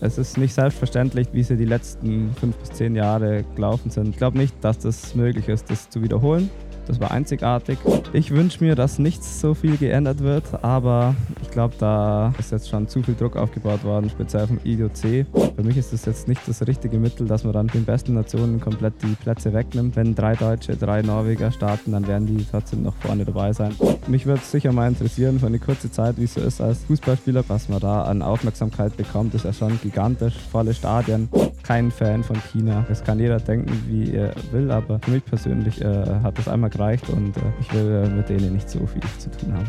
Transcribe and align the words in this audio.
es 0.00 0.18
ist 0.18 0.38
nicht 0.38 0.54
selbstverständlich, 0.54 1.28
wie 1.32 1.42
sie 1.42 1.56
die 1.56 1.64
letzten 1.64 2.34
fünf 2.34 2.56
bis 2.56 2.70
zehn 2.70 2.94
Jahre 2.94 3.44
gelaufen 3.54 3.90
sind. 3.90 4.08
Ich 4.10 4.16
glaube 4.16 4.38
nicht, 4.38 4.54
dass 4.62 4.78
das 4.78 5.14
möglich 5.14 5.48
ist, 5.48 5.70
das 5.70 5.90
zu 5.90 6.02
wiederholen. 6.02 6.50
Das 6.88 6.98
war 7.00 7.10
einzigartig. 7.10 7.78
Ich 8.14 8.30
wünsche 8.30 8.64
mir, 8.64 8.74
dass 8.74 8.98
nichts 8.98 9.40
so 9.40 9.52
viel 9.52 9.76
geändert 9.76 10.20
wird, 10.20 10.44
aber 10.64 11.14
ich 11.42 11.50
glaube, 11.50 11.74
da 11.78 12.32
ist 12.38 12.50
jetzt 12.50 12.70
schon 12.70 12.88
zu 12.88 13.02
viel 13.02 13.14
Druck 13.14 13.36
aufgebaut 13.36 13.84
worden, 13.84 14.08
speziell 14.08 14.46
vom 14.46 14.58
IDOC. 14.64 15.26
Für 15.54 15.62
mich 15.62 15.76
ist 15.76 15.92
das 15.92 16.06
jetzt 16.06 16.28
nicht 16.28 16.40
das 16.46 16.66
richtige 16.66 16.98
Mittel, 16.98 17.26
dass 17.26 17.44
man 17.44 17.52
dann 17.52 17.66
den 17.66 17.84
besten 17.84 18.14
Nationen 18.14 18.58
komplett 18.60 18.94
die 19.02 19.14
Plätze 19.22 19.52
wegnimmt. 19.52 19.96
Wenn 19.96 20.14
drei 20.14 20.34
Deutsche, 20.34 20.76
drei 20.76 21.02
Norweger 21.02 21.52
starten, 21.52 21.92
dann 21.92 22.06
werden 22.06 22.26
die 22.26 22.46
trotzdem 22.50 22.82
noch 22.82 22.94
vorne 22.96 23.26
dabei 23.26 23.52
sein. 23.52 23.74
Mich 24.06 24.24
würde 24.24 24.40
es 24.40 24.50
sicher 24.50 24.72
mal 24.72 24.88
interessieren, 24.88 25.38
für 25.38 25.46
eine 25.46 25.58
kurze 25.58 25.90
Zeit, 25.90 26.16
wie 26.16 26.24
es 26.24 26.34
so 26.34 26.40
ist 26.40 26.62
als 26.62 26.84
Fußballspieler, 26.84 27.44
was 27.48 27.68
man 27.68 27.80
da 27.80 28.04
an 28.04 28.22
Aufmerksamkeit 28.22 28.96
bekommt, 28.96 29.34
ist 29.34 29.44
ja 29.44 29.52
schon 29.52 29.78
gigantisch. 29.82 30.34
Volle 30.50 30.72
Stadien, 30.72 31.28
kein 31.62 31.90
Fan 31.90 32.24
von 32.24 32.36
China. 32.50 32.86
Das 32.88 33.04
kann 33.04 33.18
jeder 33.18 33.38
denken, 33.38 33.70
wie 33.88 34.14
er 34.14 34.32
will, 34.52 34.70
aber 34.70 34.98
für 35.00 35.10
mich 35.10 35.24
persönlich 35.26 35.82
äh, 35.82 36.04
hat 36.22 36.38
das 36.38 36.48
einmal 36.48 36.70
gereicht 36.78 37.08
und 37.10 37.36
äh, 37.36 37.40
ich 37.60 37.72
will 37.72 38.04
äh, 38.04 38.08
mit 38.08 38.28
denen 38.28 38.54
nicht 38.54 38.70
so 38.70 38.78
viel 38.86 39.02
zu 39.18 39.30
tun 39.30 39.52
haben. 39.52 39.68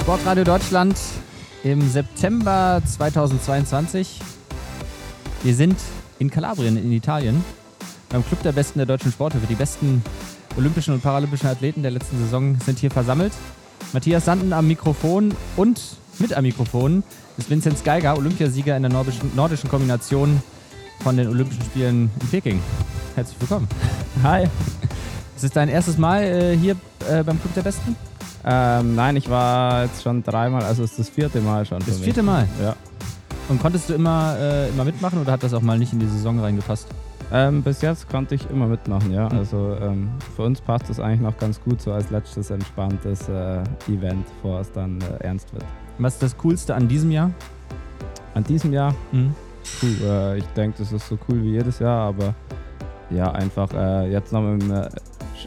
Sportradio 0.00 0.44
Deutschland 0.44 0.96
im 1.64 1.80
September 1.88 2.80
2022. 2.86 4.20
Wir 5.42 5.54
sind 5.54 5.76
in 6.20 6.30
Kalabrien 6.30 6.76
in 6.76 6.92
Italien 6.92 7.44
beim 8.08 8.24
Club 8.24 8.40
der 8.42 8.52
Besten 8.52 8.78
der 8.78 8.86
deutschen 8.86 9.10
Sporthilfe. 9.10 9.48
Die 9.48 9.56
besten 9.56 10.02
olympischen 10.56 10.94
und 10.94 11.02
paralympischen 11.02 11.48
Athleten 11.48 11.82
der 11.82 11.90
letzten 11.90 12.18
Saison 12.18 12.56
sind 12.64 12.78
hier 12.78 12.90
versammelt. 12.90 13.32
Matthias 13.92 14.24
Sanden 14.24 14.52
am 14.52 14.68
Mikrofon 14.68 15.34
und 15.56 15.80
mit 16.18 16.32
am 16.34 16.44
Mikrofon 16.44 17.02
ist 17.36 17.50
Vinzenz 17.50 17.82
Geiger, 17.82 18.16
Olympiasieger 18.16 18.76
in 18.76 18.84
der 18.84 18.92
nordischen, 18.92 19.34
nordischen 19.34 19.68
Kombination 19.68 20.40
von 21.00 21.16
den 21.16 21.28
Olympischen 21.28 21.62
Spielen 21.62 22.10
in 22.20 22.28
Peking. 22.28 22.62
Herzlich 23.14 23.40
willkommen. 23.40 23.68
Hi. 24.22 24.44
Ist 25.36 25.44
es 25.44 25.50
dein 25.50 25.68
erstes 25.68 25.98
Mal 25.98 26.22
äh, 26.22 26.56
hier 26.56 26.76
äh, 27.10 27.22
beim 27.22 27.40
Club 27.40 27.54
der 27.54 27.62
Besten? 27.62 27.96
Ähm, 28.44 28.94
nein, 28.94 29.16
ich 29.16 29.28
war 29.28 29.84
jetzt 29.84 30.02
schon 30.02 30.22
dreimal, 30.22 30.62
also 30.62 30.84
es 30.84 30.92
ist 30.92 30.98
das 30.98 31.08
vierte 31.08 31.40
Mal 31.40 31.66
schon. 31.66 31.78
Das 31.84 31.98
vierte 31.98 32.22
Mal? 32.22 32.48
Ja. 32.62 32.76
Und 33.48 33.60
konntest 33.60 33.88
du 33.88 33.94
immer, 33.94 34.36
äh, 34.38 34.68
immer 34.68 34.84
mitmachen 34.84 35.20
oder 35.20 35.32
hat 35.32 35.42
das 35.42 35.52
auch 35.54 35.62
mal 35.62 35.78
nicht 35.78 35.92
in 35.92 35.98
die 35.98 36.06
Saison 36.06 36.40
reingepasst? 36.40 36.86
Ähm, 37.32 37.62
bis 37.62 37.82
jetzt 37.82 38.08
konnte 38.08 38.36
ich 38.36 38.48
immer 38.50 38.66
mitmachen, 38.66 39.12
ja. 39.12 39.28
Mhm. 39.28 39.38
Also 39.38 39.76
ähm, 39.80 40.10
für 40.36 40.42
uns 40.42 40.60
passt 40.60 40.88
es 40.90 41.00
eigentlich 41.00 41.20
noch 41.20 41.36
ganz 41.38 41.60
gut, 41.60 41.80
so 41.80 41.92
als 41.92 42.10
letztes 42.10 42.50
entspanntes 42.50 43.28
äh, 43.28 43.62
Event, 43.88 44.26
bevor 44.36 44.60
es 44.60 44.70
dann 44.72 45.00
äh, 45.00 45.24
ernst 45.24 45.52
wird. 45.52 45.64
Was 45.98 46.14
ist 46.14 46.22
das 46.22 46.36
Coolste 46.38 46.74
an 46.74 46.86
diesem 46.86 47.10
Jahr? 47.10 47.30
An 48.34 48.44
diesem 48.44 48.72
Jahr? 48.72 48.94
Mhm. 49.12 49.34
Puh, 49.80 50.04
äh, 50.04 50.38
ich 50.38 50.46
denke, 50.56 50.78
das 50.78 50.92
ist 50.92 51.08
so 51.08 51.18
cool 51.28 51.42
wie 51.42 51.52
jedes 51.52 51.78
Jahr, 51.78 52.08
aber 52.08 52.34
ja, 53.10 53.30
einfach 53.32 53.72
äh, 53.72 54.10
jetzt 54.10 54.32
noch 54.32 54.40
im, 54.40 54.70
äh, 54.70 54.88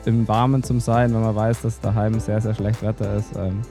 im 0.05 0.27
Warmen 0.27 0.63
zum 0.63 0.79
Sein, 0.79 1.13
wenn 1.13 1.21
man 1.21 1.35
weiß, 1.35 1.61
dass 1.61 1.79
daheim 1.79 2.19
sehr, 2.19 2.39
sehr 2.41 2.53
schlecht 2.53 2.81
Wetter 2.81 3.15
ist. 3.15 3.35
Ähm, 3.35 3.61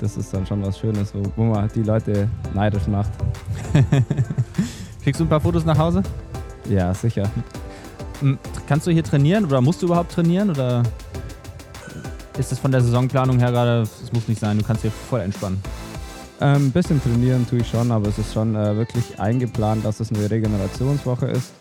das 0.00 0.16
ist 0.16 0.32
dann 0.32 0.46
schon 0.46 0.64
was 0.64 0.78
Schönes, 0.78 1.14
wo, 1.14 1.22
wo 1.36 1.44
man 1.44 1.68
die 1.74 1.82
Leute 1.82 2.28
neidisch 2.54 2.86
macht. 2.86 3.10
Kriegst 5.02 5.20
du 5.20 5.24
ein 5.24 5.28
paar 5.28 5.40
Fotos 5.40 5.64
nach 5.64 5.78
Hause? 5.78 6.02
Ja, 6.68 6.92
sicher. 6.94 7.30
Kannst 8.66 8.86
du 8.86 8.90
hier 8.90 9.04
trainieren 9.04 9.44
oder 9.44 9.60
musst 9.60 9.82
du 9.82 9.86
überhaupt 9.86 10.12
trainieren 10.12 10.50
oder 10.50 10.82
ist 12.38 12.52
das 12.52 12.58
von 12.58 12.70
der 12.70 12.80
Saisonplanung 12.80 13.38
her 13.38 13.50
gerade, 13.50 13.82
es 13.82 14.12
muss 14.12 14.28
nicht 14.28 14.40
sein, 14.40 14.58
du 14.58 14.64
kannst 14.64 14.82
hier 14.82 14.90
voll 14.90 15.20
entspannen? 15.20 15.62
Ein 16.40 16.56
ähm, 16.56 16.70
bisschen 16.70 17.02
trainieren 17.02 17.46
tue 17.46 17.58
ich 17.58 17.68
schon, 17.68 17.92
aber 17.92 18.08
es 18.08 18.16
ist 18.16 18.32
schon 18.32 18.56
äh, 18.56 18.74
wirklich 18.74 19.20
eingeplant, 19.20 19.84
dass 19.84 20.00
es 20.00 20.10
eine 20.10 20.30
Regenerationswoche 20.30 21.26
ist. 21.26 21.52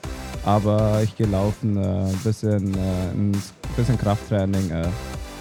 Aber 0.46 1.02
ich 1.04 1.18
gehe 1.18 1.28
laufen, 1.28 1.76
äh, 1.76 1.82
ein 1.82 2.20
bisschen, 2.24 2.74
äh, 2.76 3.12
ein 3.14 3.34
bisschen 3.76 3.98
Krafttraining, 3.98 4.72
ein 4.72 4.86
äh, 4.86 4.88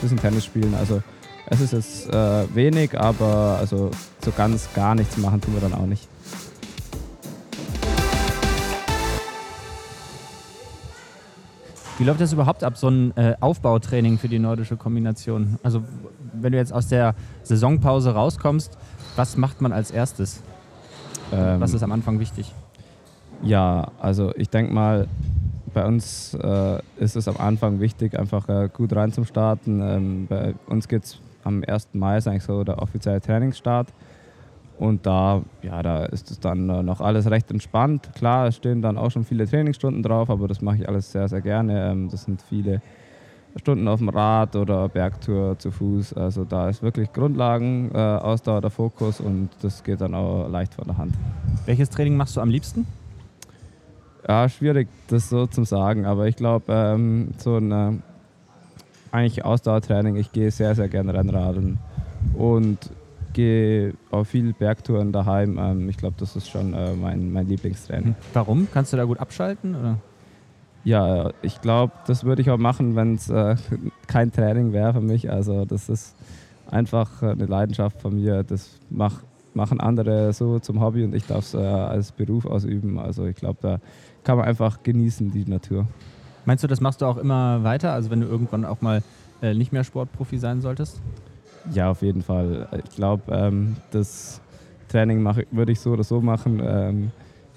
bisschen 0.03 0.19
Tennis 0.19 0.45
spielen. 0.45 0.75
Also 0.75 1.05
es 1.47 1.61
ist 1.61 1.73
jetzt 1.73 2.13
äh, 2.13 2.53
wenig, 2.53 2.99
aber 2.99 3.59
also 3.61 3.93
so 4.25 4.33
ganz 4.37 4.69
gar 4.75 4.97
nichts 4.97 5.17
machen 5.17 5.41
tun 5.41 5.55
wir 5.55 5.61
dann 5.61 5.75
auch 5.75 5.87
nicht. 5.87 6.09
Wie 11.99 12.05
läuft 12.05 12.21
das 12.21 12.33
überhaupt 12.33 12.65
ab, 12.65 12.77
so 12.77 12.89
ein 12.89 13.17
äh, 13.17 13.37
Aufbautraining 13.39 14.19
für 14.19 14.29
die 14.29 14.41
nordische 14.41 14.77
Kombination? 14.77 15.61
Also 15.63 15.85
wenn 16.33 16.53
du 16.53 16.59
jetzt 16.59 16.73
aus 16.73 16.89
der 16.89 17.15
Saisonpause 17.43 18.15
rauskommst, 18.15 18.77
was 19.19 19.37
macht 19.37 19.61
man 19.61 19.73
als 19.73 19.91
erstes? 19.91 20.41
Ähm, 21.33 21.61
Was 21.61 21.75
ist 21.75 21.83
am 21.83 21.93
Anfang 21.93 22.21
wichtig? 22.21 22.55
Ja, 23.43 23.89
also 24.01 24.33
ich 24.37 24.49
denke 24.49 24.73
mal, 24.73 25.09
bei 25.75 25.85
uns 25.85 26.35
äh, 26.35 26.79
ist 26.99 27.17
es 27.17 27.29
am 27.29 27.37
Anfang 27.37 27.81
wichtig, 27.81 28.19
einfach 28.19 28.49
äh, 28.49 28.69
gut 28.73 28.95
rein 28.95 29.13
zum 29.13 29.25
Starten. 29.25 29.81
Ähm, 29.83 30.27
bei 30.29 30.55
uns 30.67 30.89
geht 30.89 31.05
es 31.05 31.21
am 31.45 31.63
1. 31.67 31.89
Mai 31.93 32.19
ist 32.19 32.29
eigentlich 32.29 32.45
so 32.45 32.65
der 32.65 32.81
offizielle 32.81 33.21
Trainingsstart. 33.21 33.89
Und 34.79 35.05
da, 35.07 35.43
ja, 35.63 35.83
da 35.83 36.05
ist 36.05 36.31
es 36.31 36.39
dann 36.39 36.71
äh, 36.71 36.83
noch 36.83 37.01
alles 37.01 37.29
recht 37.29 37.51
entspannt. 37.51 38.11
Klar, 38.15 38.47
es 38.47 38.57
stehen 38.57 38.81
dann 38.81 38.97
auch 38.97 39.11
schon 39.11 39.25
viele 39.25 39.47
Trainingsstunden 39.47 40.03
drauf, 40.03 40.31
aber 40.31 40.47
das 40.47 40.61
mache 40.63 40.77
ich 40.77 40.89
alles 40.89 41.11
sehr, 41.11 41.29
sehr 41.29 41.41
gerne. 41.41 41.91
Ähm, 41.91 42.09
das 42.09 42.25
sind 42.25 42.41
viele 42.43 42.81
Stunden 43.57 43.89
auf 43.89 43.99
dem 43.99 44.09
Rad 44.09 44.57
oder 44.57 44.89
Bergtour 44.89 45.59
zu 45.59 45.71
Fuß. 45.71 46.15
Also 46.15 46.45
da 46.45 46.69
ist 46.69 46.83
wirklich 46.83 47.13
Grundlagen, 47.13 47.91
äh, 47.93 47.99
Ausdauer 47.99 48.61
der 48.61 48.71
Fokus 48.71 49.21
und 49.21 49.51
das 49.63 49.83
geht 49.83 50.01
dann 50.01 50.15
auch 50.15 50.49
leicht 50.49 50.75
von 50.75 50.85
der 50.87 50.97
Hand. 50.97 51.15
Welches 51.67 51.91
Training 51.91 52.17
machst 52.17 52.37
du 52.37 52.41
am 52.41 52.51
liebsten? 52.51 52.87
Ja, 54.27 54.49
schwierig, 54.49 54.89
das 55.09 55.29
so 55.29 55.47
zu 55.47 55.65
sagen, 55.65 56.05
aber 56.05 56.27
ich 56.27 56.37
glaube, 56.37 56.65
ähm, 56.69 57.31
so 57.39 57.57
ein 57.57 57.73
äh, 57.73 57.93
eigentlich 59.11 59.45
Ausdauertraining, 59.45 60.17
ich 60.17 60.33
gehe 60.33 60.51
sehr, 60.51 60.75
sehr 60.75 60.89
gerne 60.89 61.15
Rennradeln 61.15 61.79
und 62.35 62.79
gehe 63.33 63.95
auf 64.11 64.29
viele 64.29 64.53
Bergtouren 64.53 65.13
daheim. 65.13 65.59
Ähm, 65.59 65.89
ich 65.89 65.97
glaube, 65.97 66.17
das 66.19 66.37
ist 66.37 66.49
schon 66.49 66.75
äh, 66.75 66.95
mein, 66.95 67.33
mein 67.33 67.47
Lieblingstraining. 67.47 68.15
Warum? 68.35 68.69
Kannst 68.73 68.93
du 68.93 68.97
da 68.97 69.05
gut 69.05 69.21
abschalten? 69.21 69.75
Oder? 69.75 69.99
Ja, 70.89 71.33
ich 71.43 71.61
glaube, 71.61 71.93
das 72.07 72.25
würde 72.25 72.41
ich 72.41 72.49
auch 72.49 72.57
machen, 72.57 72.97
wenn 72.97 73.17
es 73.17 73.29
äh, 73.29 73.57
kein 74.07 74.33
Training 74.33 74.73
wäre 74.73 74.95
für 74.95 75.03
mich. 75.03 75.31
Also 75.31 75.67
das 75.67 75.91
ist 75.91 76.17
einfach 76.71 77.23
eine 77.23 77.45
Leidenschaft 77.45 78.01
von 78.01 78.15
mir. 78.15 78.43
Das 78.43 78.71
mach, 78.89 79.21
machen 79.53 79.81
andere 79.81 80.33
so 80.33 80.59
zum 80.61 80.81
Hobby 80.81 81.05
und 81.05 81.15
ich 81.15 81.27
darf 81.27 81.45
es 81.45 81.53
äh, 81.53 81.59
als 81.59 82.13
Beruf 82.13 82.47
ausüben. 82.47 82.99
Also 82.99 83.27
ich 83.27 83.37
glaube, 83.37 83.59
da 83.61 83.81
kann 84.25 84.39
man 84.39 84.47
einfach 84.47 84.83
genießen, 84.83 85.31
die 85.31 85.45
Natur. 85.45 85.87
Meinst 86.47 86.65
du, 86.65 86.69
das 86.69 86.81
machst 86.81 87.03
du 87.03 87.05
auch 87.05 87.19
immer 87.19 87.63
weiter? 87.65 87.93
Also 87.93 88.11
wenn 88.11 88.23
du 88.23 88.27
irgendwann 88.27 88.65
auch 88.65 88.81
mal 88.81 89.03
äh, 89.43 89.53
nicht 89.53 89.75
mehr 89.75 89.85
Sportprofi 89.85 90.39
sein 90.39 90.63
solltest? 90.63 91.03
Ja, 91.71 91.91
auf 91.91 92.01
jeden 92.01 92.23
Fall. 92.23 92.67
Ich 92.83 92.97
glaube, 92.97 93.31
ähm, 93.31 93.77
das 93.91 94.41
Training 94.89 95.23
würde 95.51 95.71
ich 95.71 95.81
so 95.81 95.91
oder 95.91 96.05
so 96.05 96.23
machen. 96.23 96.63
Ähm, 96.65 97.11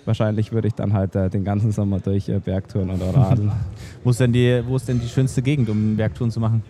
wahrscheinlich 0.06 0.52
würde 0.52 0.68
ich 0.68 0.74
dann 0.74 0.94
halt 0.94 1.16
äh, 1.16 1.30
den 1.30 1.44
ganzen 1.44 1.72
Sommer 1.72 2.00
durch 2.00 2.30
äh, 2.30 2.40
Bergtouren 2.40 2.90
oder 2.90 3.16
Radeln. 3.16 3.52
wo, 4.04 4.10
ist 4.10 4.20
denn 4.20 4.34
die, 4.34 4.64
wo 4.66 4.76
ist 4.76 4.88
denn 4.88 5.00
die 5.00 5.08
schönste 5.08 5.42
Gegend, 5.42 5.70
um 5.70 5.96
Bergtouren 5.96 6.32
zu 6.32 6.40
machen? 6.40 6.64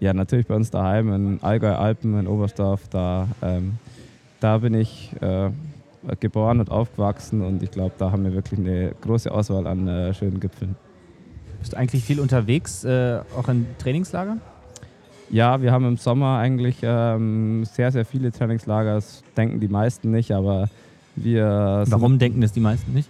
Ja, 0.00 0.12
natürlich 0.12 0.46
bei 0.46 0.56
uns 0.56 0.70
daheim 0.70 1.12
in 1.12 1.42
Allgäu 1.42 1.74
Alpen, 1.74 2.18
in 2.18 2.26
Oberstdorf. 2.26 2.88
Da, 2.88 3.28
ähm, 3.40 3.74
da 4.40 4.58
bin 4.58 4.74
ich 4.74 5.12
äh, 5.20 5.50
geboren 6.18 6.60
und 6.60 6.70
aufgewachsen 6.70 7.42
und 7.42 7.62
ich 7.62 7.70
glaube, 7.70 7.94
da 7.98 8.10
haben 8.10 8.24
wir 8.24 8.32
wirklich 8.32 8.58
eine 8.58 8.92
große 9.00 9.30
Auswahl 9.30 9.66
an 9.66 9.86
äh, 9.86 10.12
schönen 10.14 10.40
Gipfeln. 10.40 10.74
Bist 11.60 11.74
du 11.74 11.76
eigentlich 11.76 12.02
viel 12.02 12.18
unterwegs, 12.18 12.82
äh, 12.82 13.20
auch 13.38 13.48
in 13.48 13.66
Trainingslagern? 13.78 14.40
Ja, 15.30 15.62
wir 15.62 15.72
haben 15.72 15.86
im 15.86 15.96
Sommer 15.96 16.38
eigentlich 16.38 16.78
ähm, 16.82 17.64
sehr, 17.64 17.92
sehr 17.92 18.04
viele 18.04 18.32
Trainingslager. 18.32 18.94
Das 18.94 19.22
denken 19.36 19.60
die 19.60 19.68
meisten 19.68 20.10
nicht, 20.10 20.32
aber 20.32 20.68
wir 21.16 21.84
Warum 21.86 22.18
denken 22.18 22.40
das 22.40 22.52
die 22.52 22.60
meisten 22.60 22.92
nicht? 22.92 23.08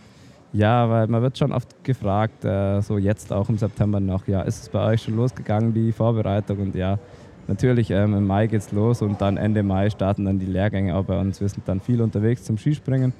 Ja, 0.53 0.91
weil 0.91 1.07
man 1.07 1.23
wird 1.23 1.39
schon 1.39 1.51
oft 1.53 1.83
gefragt, 1.83 2.45
äh, 2.45 2.83
so 2.83 2.99
jetzt 2.99 3.33
auch 3.33 3.49
im 3.49 3.57
September 3.57 4.01
noch, 4.01 4.27
ja, 4.29 4.43
ist 4.43 4.63
es 4.63 4.69
bei 4.69 4.85
euch 4.85 5.03
schon 5.03 5.17
losgegangen, 5.17 5.73
die 5.73 5.93
Vorbereitung? 5.93 6.59
Und 6.59 6.75
ja, 6.75 6.99
natürlich 7.49 7.91
ähm, 7.91 8.15
im 8.15 8.27
Mai 8.27 8.49
geht's 8.49 8.71
los 8.71 9.01
und 9.01 9.21
dann 9.23 9.39
Ende 9.39 9.63
Mai 9.63 9.89
starten 9.89 10.27
dann 10.27 10.39
die 10.39 10.47
Lehrgänge 10.47 10.95
auch 10.95 11.05
bei 11.05 11.19
uns. 11.19 11.41
Wir 11.41 11.49
sind 11.49 11.67
dann 11.67 11.81
viel 11.81 12.03
unterwegs 12.03 12.45
zum 12.45 12.59
Skispringen, 12.59 13.15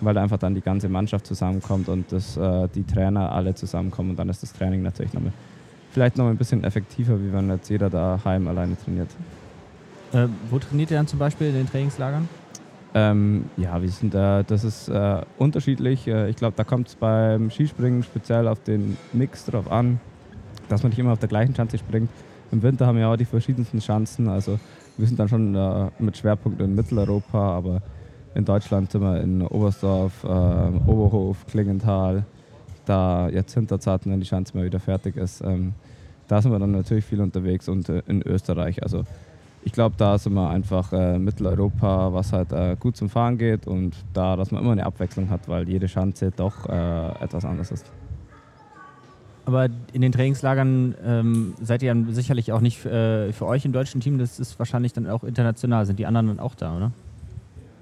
weil 0.00 0.16
einfach 0.16 0.38
dann 0.38 0.54
die 0.54 0.62
ganze 0.62 0.88
Mannschaft 0.88 1.26
zusammenkommt 1.26 1.90
und 1.90 2.10
das, 2.10 2.38
äh, 2.38 2.68
die 2.74 2.84
Trainer 2.84 3.32
alle 3.32 3.54
zusammenkommen 3.54 4.10
und 4.10 4.18
dann 4.18 4.30
ist 4.30 4.42
das 4.42 4.54
Training 4.54 4.82
natürlich 4.82 5.12
noch 5.12 5.20
mal, 5.20 5.32
vielleicht 5.90 6.16
noch 6.16 6.26
ein 6.26 6.38
bisschen 6.38 6.64
effektiver, 6.64 7.20
wie 7.20 7.30
wenn 7.34 7.50
jetzt 7.50 7.68
jeder 7.68 7.90
daheim 7.90 8.48
alleine 8.48 8.78
trainiert. 8.82 9.10
Äh, 10.14 10.26
wo 10.48 10.58
trainiert 10.58 10.90
ihr 10.90 10.96
dann 10.96 11.06
zum 11.06 11.18
Beispiel 11.18 11.48
in 11.48 11.54
den 11.54 11.66
Trainingslagern? 11.68 12.26
Ähm, 12.94 13.44
ja, 13.56 13.80
wir 13.82 13.88
sind 13.88 14.14
da, 14.14 14.42
das 14.42 14.64
ist 14.64 14.88
äh, 14.88 15.22
unterschiedlich. 15.36 16.06
Äh, 16.06 16.30
ich 16.30 16.36
glaube, 16.36 16.54
da 16.56 16.64
kommt 16.64 16.88
es 16.88 16.94
beim 16.94 17.50
Skispringen 17.50 18.02
speziell 18.02 18.48
auf 18.48 18.62
den 18.62 18.96
Mix 19.12 19.44
drauf 19.44 19.70
an, 19.70 20.00
dass 20.68 20.82
man 20.82 20.90
nicht 20.90 20.98
immer 20.98 21.12
auf 21.12 21.18
der 21.18 21.28
gleichen 21.28 21.54
Schanze 21.54 21.78
springt. 21.78 22.08
Im 22.50 22.62
Winter 22.62 22.86
haben 22.86 22.96
wir 22.96 23.08
auch 23.08 23.16
die 23.16 23.26
verschiedensten 23.26 23.80
Schanzen. 23.80 24.28
Also 24.28 24.58
wir 24.96 25.06
sind 25.06 25.18
dann 25.18 25.28
schon 25.28 25.54
äh, 25.54 25.90
mit 25.98 26.16
Schwerpunkt 26.16 26.60
in 26.60 26.74
Mitteleuropa, 26.74 27.56
aber 27.56 27.82
in 28.34 28.44
Deutschland 28.44 28.90
sind 28.90 29.02
wir 29.02 29.20
in 29.20 29.42
Oberstdorf, 29.42 30.24
äh, 30.24 30.26
Oberhof, 30.26 31.46
Klingenthal, 31.46 32.24
da 32.86 33.28
jetzt 33.28 33.52
Hinterzarten, 33.52 34.10
wenn 34.10 34.20
die 34.20 34.26
Schanze 34.26 34.56
mal 34.56 34.64
wieder 34.64 34.80
fertig 34.80 35.16
ist. 35.16 35.42
Ähm, 35.42 35.74
da 36.26 36.40
sind 36.40 36.52
wir 36.52 36.58
dann 36.58 36.72
natürlich 36.72 37.04
viel 37.04 37.20
unterwegs 37.20 37.68
und 37.68 37.88
äh, 37.88 38.02
in 38.06 38.22
Österreich. 38.22 38.82
Also 38.82 39.04
ich 39.68 39.72
glaube, 39.72 39.96
da 39.98 40.16
sind 40.16 40.32
wir 40.32 40.48
einfach 40.48 40.94
äh, 40.94 41.18
Mitteleuropa, 41.18 42.10
was 42.14 42.32
halt 42.32 42.52
äh, 42.52 42.74
gut 42.80 42.96
zum 42.96 43.10
Fahren 43.10 43.36
geht 43.36 43.66
und 43.66 43.94
da, 44.14 44.34
dass 44.34 44.50
man 44.50 44.62
immer 44.62 44.72
eine 44.72 44.86
Abwechslung 44.86 45.28
hat, 45.28 45.46
weil 45.46 45.68
jede 45.68 45.88
Schanze 45.88 46.30
doch 46.34 46.66
äh, 46.66 47.22
etwas 47.22 47.44
anders 47.44 47.70
ist. 47.70 47.84
Aber 49.44 49.68
in 49.92 50.00
den 50.00 50.10
Trainingslagern 50.10 50.94
ähm, 51.04 51.54
seid 51.60 51.82
ihr 51.82 51.90
dann 51.90 52.14
sicherlich 52.14 52.50
auch 52.50 52.62
nicht 52.62 52.86
äh, 52.86 53.30
für 53.34 53.44
euch 53.44 53.66
im 53.66 53.72
deutschen 53.72 54.00
Team, 54.00 54.18
das 54.18 54.40
ist 54.40 54.58
wahrscheinlich 54.58 54.94
dann 54.94 55.06
auch 55.06 55.22
international. 55.22 55.84
Sind 55.84 55.98
die 55.98 56.06
anderen 56.06 56.28
dann 56.28 56.40
auch 56.40 56.54
da, 56.54 56.74
oder? 56.74 56.92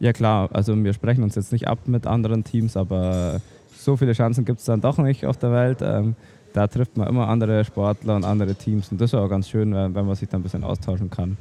Ja 0.01 0.13
klar, 0.13 0.49
also 0.53 0.77
wir 0.83 0.93
sprechen 0.93 1.23
uns 1.23 1.37
jetzt 1.37 1.53
nicht 1.53 1.69
ab 1.69 1.79
mit 1.87 2.05
anderen 2.09 2.43
Teams, 2.43 2.77
aber 2.77 3.41
so 3.77 3.97
viele 3.97 4.13
Chancen 4.13 4.45
gibt 4.45 4.59
es 4.59 4.65
dann 4.65 4.81
doch 4.81 4.99
nicht 4.99 5.25
auf 5.25 5.37
der 5.37 5.53
Welt. 5.53 5.79
Ähm, 5.83 6.17
da 6.53 6.67
trifft 6.67 6.97
man 6.97 7.07
immer 7.07 7.29
andere 7.29 7.65
Sportler 7.65 8.17
und 8.17 8.25
andere 8.25 8.57
Teams 8.57 8.91
und 8.91 9.01
das 9.01 9.11
ist 9.11 9.15
auch 9.15 9.29
ganz 9.29 9.49
schön, 9.49 9.73
wenn 9.73 9.93
man 9.93 10.17
sich 10.17 10.29
dann 10.29 10.41
ein 10.41 10.43
bisschen 10.43 10.65
austauschen 10.65 11.11
kann 11.11 11.37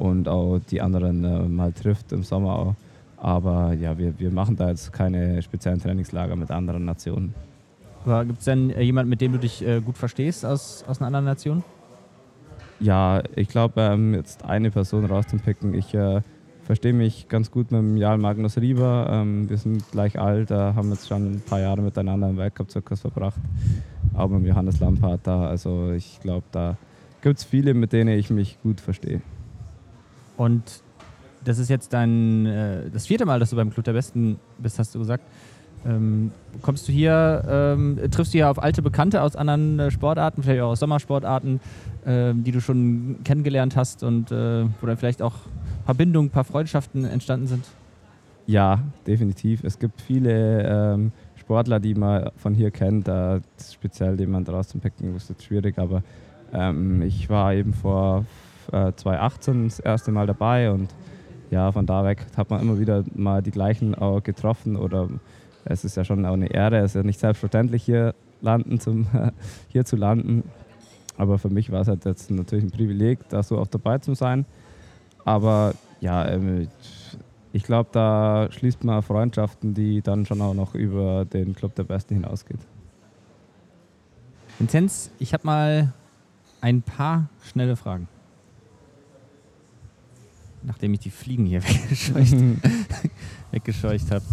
und 0.00 0.28
auch 0.28 0.58
die 0.70 0.80
anderen 0.80 1.24
äh, 1.24 1.42
mal 1.48 1.72
trifft 1.72 2.12
im 2.12 2.22
Sommer 2.22 2.58
auch. 2.58 2.74
Aber 3.16 3.74
ja, 3.74 3.98
wir, 3.98 4.18
wir 4.18 4.30
machen 4.30 4.56
da 4.56 4.70
jetzt 4.70 4.92
keine 4.92 5.42
speziellen 5.42 5.80
Trainingslager 5.80 6.36
mit 6.36 6.50
anderen 6.50 6.86
Nationen. 6.86 7.34
Gibt 8.04 8.38
es 8.38 8.46
denn 8.46 8.70
äh, 8.70 8.80
jemanden, 8.80 9.10
mit 9.10 9.20
dem 9.20 9.32
du 9.32 9.38
dich 9.38 9.64
äh, 9.64 9.80
gut 9.80 9.98
verstehst 9.98 10.46
aus, 10.46 10.84
aus 10.88 10.98
einer 10.98 11.08
anderen 11.08 11.26
Nation? 11.26 11.62
Ja, 12.80 13.22
ich 13.36 13.48
glaube, 13.48 13.78
ähm, 13.82 14.14
jetzt 14.14 14.46
eine 14.46 14.70
Person 14.70 15.04
rauszupicken. 15.04 15.74
Ich 15.74 15.92
äh, 15.92 16.22
verstehe 16.64 16.94
mich 16.94 17.28
ganz 17.28 17.50
gut 17.50 17.70
mit 17.70 17.80
dem 17.80 17.98
Jarl 17.98 18.16
Magnus 18.16 18.56
Rieber. 18.56 19.06
Ähm, 19.10 19.50
wir 19.50 19.58
sind 19.58 19.84
gleich 19.92 20.18
alt, 20.18 20.50
äh, 20.50 20.54
haben 20.54 20.90
jetzt 20.90 21.08
schon 21.08 21.32
ein 21.32 21.42
paar 21.42 21.60
Jahre 21.60 21.82
miteinander 21.82 22.30
im 22.30 22.38
Weltcup-Zirkus 22.38 23.02
verbracht. 23.02 23.40
Auch 24.14 24.28
mit 24.28 24.46
Johannes 24.46 24.80
Lampard 24.80 25.20
da. 25.24 25.46
Also 25.46 25.92
ich 25.92 26.20
glaube, 26.20 26.46
da 26.52 26.78
gibt 27.20 27.36
es 27.36 27.44
viele, 27.44 27.74
mit 27.74 27.92
denen 27.92 28.18
ich 28.18 28.30
mich 28.30 28.56
gut 28.62 28.80
verstehe. 28.80 29.20
Und 30.40 30.82
das 31.44 31.58
ist 31.58 31.68
jetzt 31.68 31.92
dein 31.92 32.46
äh, 32.46 32.88
das 32.90 33.06
vierte 33.06 33.26
Mal, 33.26 33.38
dass 33.40 33.50
du 33.50 33.56
beim 33.56 33.68
Club 33.68 33.84
der 33.84 33.92
Besten 33.92 34.38
bist, 34.56 34.78
hast 34.78 34.94
du 34.94 34.98
gesagt. 34.98 35.22
Ähm, 35.84 36.30
kommst 36.62 36.88
du 36.88 36.92
hier, 36.92 37.44
ähm, 37.46 37.98
triffst 38.10 38.32
du 38.32 38.38
hier 38.38 38.50
auf 38.50 38.62
alte 38.62 38.80
Bekannte 38.80 39.20
aus 39.20 39.36
anderen 39.36 39.78
äh, 39.78 39.90
Sportarten, 39.90 40.42
vielleicht 40.42 40.62
auch 40.62 40.70
aus 40.70 40.80
Sommersportarten, 40.80 41.60
äh, 42.06 42.32
die 42.34 42.52
du 42.52 42.62
schon 42.62 43.18
kennengelernt 43.22 43.76
hast 43.76 44.02
und 44.02 44.32
äh, 44.32 44.64
wo 44.80 44.86
dann 44.86 44.96
vielleicht 44.96 45.20
auch 45.20 45.34
ein 45.34 45.84
paar 45.84 45.94
Bindungen, 45.94 46.30
ein 46.30 46.32
paar 46.32 46.44
Freundschaften 46.44 47.04
entstanden 47.04 47.46
sind? 47.46 47.66
Ja, 48.46 48.80
definitiv. 49.06 49.62
Es 49.62 49.78
gibt 49.78 50.00
viele 50.00 50.94
ähm, 50.94 51.12
Sportler, 51.36 51.80
die 51.80 51.94
man 51.94 52.30
von 52.36 52.54
hier 52.54 52.70
kennt. 52.70 53.10
Speziell 53.62 54.18
jemand 54.18 54.48
rauszupicken, 54.48 55.14
ist 55.16 55.28
jetzt 55.28 55.44
schwierig, 55.44 55.78
aber 55.78 56.02
ähm, 56.54 57.02
ich 57.02 57.28
war 57.28 57.52
eben 57.52 57.74
vor 57.74 58.24
2018 58.70 59.60
äh, 59.60 59.64
das 59.68 59.80
erste 59.80 60.12
Mal 60.12 60.26
dabei 60.26 60.70
und 60.70 60.94
ja, 61.50 61.72
von 61.72 61.86
da 61.86 62.04
weg 62.04 62.26
hat 62.36 62.50
man 62.50 62.60
immer 62.60 62.78
wieder 62.78 63.04
mal 63.14 63.42
die 63.42 63.50
gleichen 63.50 63.94
auch 63.94 64.22
getroffen 64.22 64.76
oder 64.76 65.08
es 65.64 65.84
ist 65.84 65.96
ja 65.96 66.04
schon 66.04 66.24
auch 66.24 66.34
eine 66.34 66.46
Ehre, 66.46 66.78
es 66.78 66.92
ist 66.92 66.94
ja 66.94 67.02
nicht 67.02 67.20
selbstverständlich 67.20 67.82
hier 67.82 68.14
landen 68.40 68.80
zum, 68.80 69.06
hier 69.68 69.84
zu 69.84 69.96
landen. 69.96 70.44
Aber 71.16 71.38
für 71.38 71.50
mich 71.50 71.70
war 71.70 71.82
es 71.82 71.88
halt 71.88 72.04
jetzt 72.04 72.30
natürlich 72.30 72.64
ein 72.64 72.70
Privileg, 72.70 73.28
da 73.28 73.42
so 73.42 73.58
auch 73.58 73.66
dabei 73.66 73.98
zu 73.98 74.14
sein. 74.14 74.46
Aber 75.24 75.74
ja, 76.00 76.26
ähm, 76.26 76.68
ich 77.52 77.64
glaube, 77.64 77.90
da 77.92 78.48
schließt 78.50 78.84
man 78.84 79.02
Freundschaften, 79.02 79.74
die 79.74 80.00
dann 80.02 80.24
schon 80.24 80.40
auch 80.40 80.54
noch 80.54 80.74
über 80.74 81.24
den 81.24 81.54
Club 81.54 81.74
der 81.74 81.84
Besten 81.84 82.14
hinausgeht. 82.14 82.60
Vinzenz, 84.58 85.10
ich 85.18 85.34
habe 85.34 85.46
mal 85.46 85.92
ein 86.60 86.82
paar 86.82 87.28
schnelle 87.42 87.76
Fragen. 87.76 88.08
Nachdem 90.62 90.92
ich 90.92 91.00
die 91.00 91.10
Fliegen 91.10 91.46
hier 91.46 91.62
weggescheucht, 91.68 92.34
weggescheucht 93.50 94.10
habe. 94.10 94.24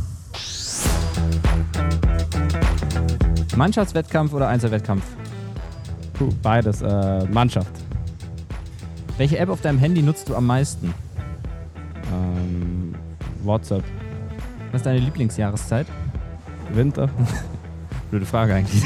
Mannschaftswettkampf 3.56 4.33
oder 4.33 4.47
Einzelwettkampf? 4.50 5.03
Puh, 6.13 6.29
beides. 6.41 6.81
Äh, 6.81 7.25
Mannschaft. 7.25 7.71
Welche 9.18 9.38
App 9.39 9.50
auf 9.50 9.62
deinem 9.62 9.79
Handy 9.79 10.01
nutzt 10.01 10.29
du 10.29 10.35
am 10.35 10.45
meisten? 10.45 10.94
Ähm, 12.12 12.94
WhatsApp. 13.44 13.83
Was 14.71 14.81
ist 14.81 14.85
deine 14.85 15.00
Lieblingsjahreszeit? 15.00 15.88
Winter. 16.73 17.09
Blöde 18.12 18.25
Frage 18.25 18.53
eigentlich. 18.53 18.83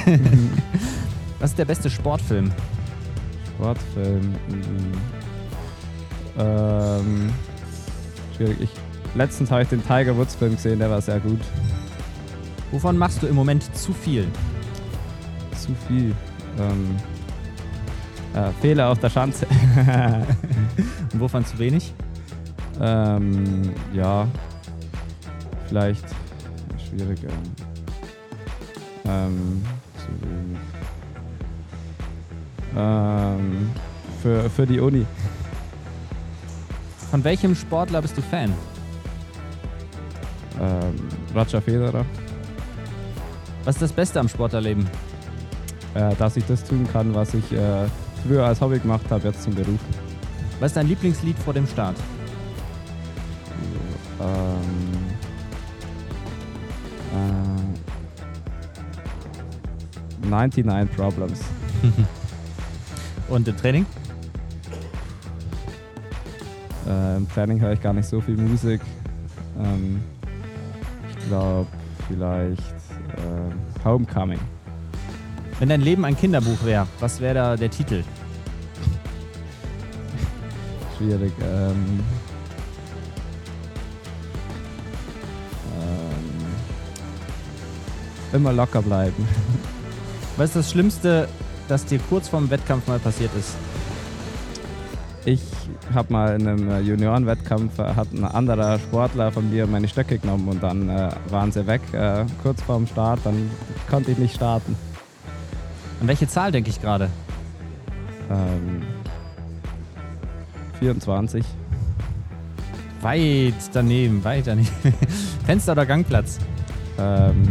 Was 1.39 1.51
ist 1.51 1.59
der 1.59 1.65
beste 1.65 1.89
Sportfilm? 1.89 2.51
Sportfilm. 3.55 4.31
Mhm. 4.47 5.20
Ähm, 6.41 7.31
schwierig. 8.35 8.57
Ich, 8.61 8.69
letztens 9.15 9.51
habe 9.51 9.63
ich 9.63 9.69
den 9.69 9.83
Tiger 9.85 10.15
Woods 10.17 10.35
Film 10.35 10.55
gesehen, 10.55 10.79
der 10.79 10.89
war 10.89 11.01
sehr 11.01 11.19
gut. 11.19 11.39
Wovon 12.71 12.97
machst 12.97 13.21
du 13.21 13.27
im 13.27 13.35
Moment 13.35 13.75
zu 13.75 13.93
viel? 13.93 14.27
Zu 15.57 15.75
viel. 15.87 16.15
Ähm, 16.57 16.95
äh, 18.33 18.51
Fehler 18.61 18.89
auf 18.89 18.99
der 18.99 19.09
Schanze. 19.09 19.45
Und 21.13 21.19
wovon 21.19 21.45
zu 21.45 21.59
wenig? 21.59 21.93
Ähm, 22.79 23.73
ja, 23.93 24.27
vielleicht 25.67 26.05
schwierig. 26.89 27.19
Ähm, 29.05 29.61
zu 29.97 30.27
wenig. 30.27 30.59
Ähm, 32.77 33.69
für, 34.21 34.49
für 34.49 34.65
die 34.65 34.79
Uni. 34.79 35.05
Von 37.11 37.23
welchem 37.25 37.53
Sportler 37.55 38.01
bist 38.01 38.17
du 38.17 38.21
Fan? 38.21 38.53
Ähm, 40.61 40.95
Roger 41.35 41.61
Federer. 41.61 42.05
Was 43.65 43.75
ist 43.75 43.81
das 43.81 43.91
Beste 43.91 44.17
am 44.21 44.29
Sportlerleben? 44.29 44.89
Äh, 45.93 46.15
dass 46.15 46.37
ich 46.37 46.45
das 46.45 46.63
tun 46.63 46.87
kann, 46.93 47.13
was 47.13 47.33
ich 47.33 47.51
äh, 47.51 47.85
früher 48.25 48.45
als 48.45 48.61
Hobby 48.61 48.79
gemacht 48.79 49.03
habe, 49.09 49.27
jetzt 49.27 49.43
zum 49.43 49.53
Beruf. 49.53 49.79
Was 50.61 50.71
ist 50.71 50.77
dein 50.77 50.87
Lieblingslied 50.87 51.37
vor 51.39 51.53
dem 51.53 51.67
Start? 51.67 51.97
Ähm, 54.21 54.95
äh, 60.23 60.27
99 60.29 60.95
Problems. 60.95 61.41
Und 63.27 63.49
im 63.49 63.57
Training? 63.57 63.85
Äh, 66.91 67.17
Im 67.17 67.29
Training 67.29 67.59
höre 67.61 67.73
ich 67.73 67.81
gar 67.81 67.93
nicht 67.93 68.07
so 68.07 68.19
viel 68.19 68.35
Musik. 68.37 68.81
Ähm, 69.59 70.01
ich 71.09 71.27
glaube, 71.27 71.67
vielleicht 72.07 72.59
äh, 72.59 73.85
Homecoming. 73.85 74.39
Wenn 75.59 75.69
dein 75.69 75.81
Leben 75.81 76.03
ein 76.05 76.17
Kinderbuch 76.17 76.65
wäre, 76.65 76.87
was 76.99 77.19
wäre 77.21 77.35
da 77.35 77.55
der 77.55 77.69
Titel? 77.69 78.03
Schwierig. 80.97 81.31
Ähm, 81.41 81.99
ähm, 85.79 86.45
immer 88.33 88.53
locker 88.53 88.81
bleiben. 88.81 89.27
Was 90.37 90.49
ist 90.49 90.55
das 90.55 90.71
Schlimmste, 90.71 91.27
das 91.67 91.85
dir 91.85 91.99
kurz 92.09 92.27
vorm 92.27 92.49
Wettkampf 92.49 92.87
mal 92.87 92.99
passiert 92.99 93.31
ist? 93.37 93.55
Ich 95.23 95.41
habe 95.93 96.11
mal 96.11 96.39
in 96.39 96.47
einem 96.47 96.69
äh, 96.71 96.79
Juniorenwettkampf 96.79 97.77
äh, 97.77 97.93
hat 97.93 98.11
ein 98.11 98.25
anderer 98.25 98.79
Sportler 98.79 99.31
von 99.31 99.51
mir 99.51 99.67
meine 99.67 99.87
Stöcke 99.87 100.17
genommen 100.17 100.47
und 100.47 100.63
dann 100.63 100.89
äh, 100.89 101.11
waren 101.29 101.51
sie 101.51 101.67
weg 101.67 101.81
äh, 101.93 102.25
kurz 102.41 102.61
vorm 102.63 102.87
Start, 102.87 103.19
dann 103.23 103.51
konnte 103.87 104.11
ich 104.11 104.17
nicht 104.17 104.35
starten. 104.35 104.75
An 105.99 106.07
welche 106.07 106.27
Zahl 106.27 106.51
denke 106.51 106.71
ich 106.71 106.81
gerade? 106.81 107.09
Ähm, 108.31 108.81
24. 110.79 111.45
Weit 113.01 113.53
daneben, 113.73 114.23
weit 114.23 114.47
daneben. 114.47 114.67
Fenster 115.45 115.73
oder 115.73 115.85
Gangplatz? 115.85 116.39
Ähm, 116.97 117.43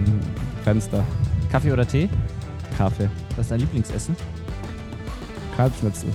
Fenster. 0.65 1.05
Kaffee 1.53 1.73
oder 1.73 1.87
Tee? 1.87 2.09
Kaffee. 2.77 3.09
Was 3.37 3.47
ist 3.47 3.51
dein 3.53 3.61
Lieblingsessen? 3.61 4.17
Kalbschnitzel. 5.57 6.11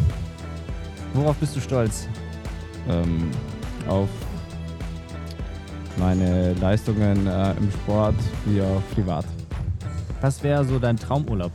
Worauf 1.16 1.38
bist 1.38 1.56
du 1.56 1.62
stolz? 1.62 2.10
Ähm, 2.90 3.32
auf 3.88 4.10
meine 5.98 6.54
Leistungen 6.56 7.26
äh, 7.26 7.54
im 7.54 7.72
Sport 7.72 8.16
wie 8.44 8.62
auch 8.62 8.82
privat. 8.94 9.26
Was 10.20 10.44
wäre 10.44 10.66
so 10.66 10.78
dein 10.78 10.98
Traumurlaub? 10.98 11.54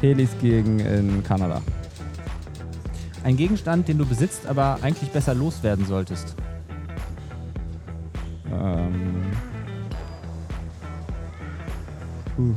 Helis 0.00 0.30
gegen 0.40 0.80
in 0.80 1.22
Kanada. 1.22 1.62
Ein 3.22 3.36
Gegenstand, 3.36 3.86
den 3.86 3.98
du 3.98 4.04
besitzt, 4.04 4.48
aber 4.48 4.80
eigentlich 4.82 5.10
besser 5.12 5.34
loswerden 5.34 5.86
solltest. 5.86 6.34
Ähm. 8.52 9.30
Puh. 12.34 12.54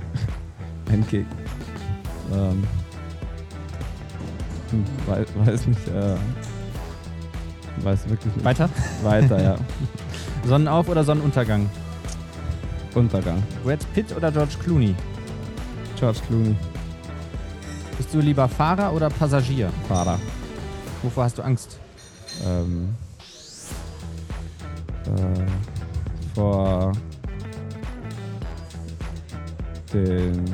Ein 0.91 1.05
Geg. 1.07 1.27
Ähm. 2.33 2.63
Hm, 4.71 4.83
weiß, 5.07 5.27
weiß 5.45 5.67
nicht, 5.67 5.87
äh. 5.87 6.15
Weiß 7.83 8.07
wirklich 8.09 8.33
nicht. 8.33 8.45
Weiter? 8.45 8.69
Weiter, 9.03 9.41
ja. 9.41 9.55
Sonnenauf- 10.47 10.87
oder 10.87 11.03
Sonnenuntergang? 11.03 11.69
Untergang. 12.93 13.43
Brad 13.63 13.79
Pitt 13.93 14.15
oder 14.15 14.31
George 14.31 14.55
Clooney? 14.63 14.95
George 15.99 16.19
Clooney, 16.27 16.55
Bist 17.97 18.13
du 18.13 18.19
lieber 18.19 18.47
Fahrer 18.47 18.93
oder 18.93 19.09
Passagier? 19.09 19.69
Fahrer. 19.87 20.19
Wovor 21.03 21.25
hast 21.25 21.37
du 21.37 21.41
Angst? 21.41 21.79
Ähm. 22.45 22.95
Äh, 25.05 25.45
vor 26.33 26.91
den. 29.93 30.45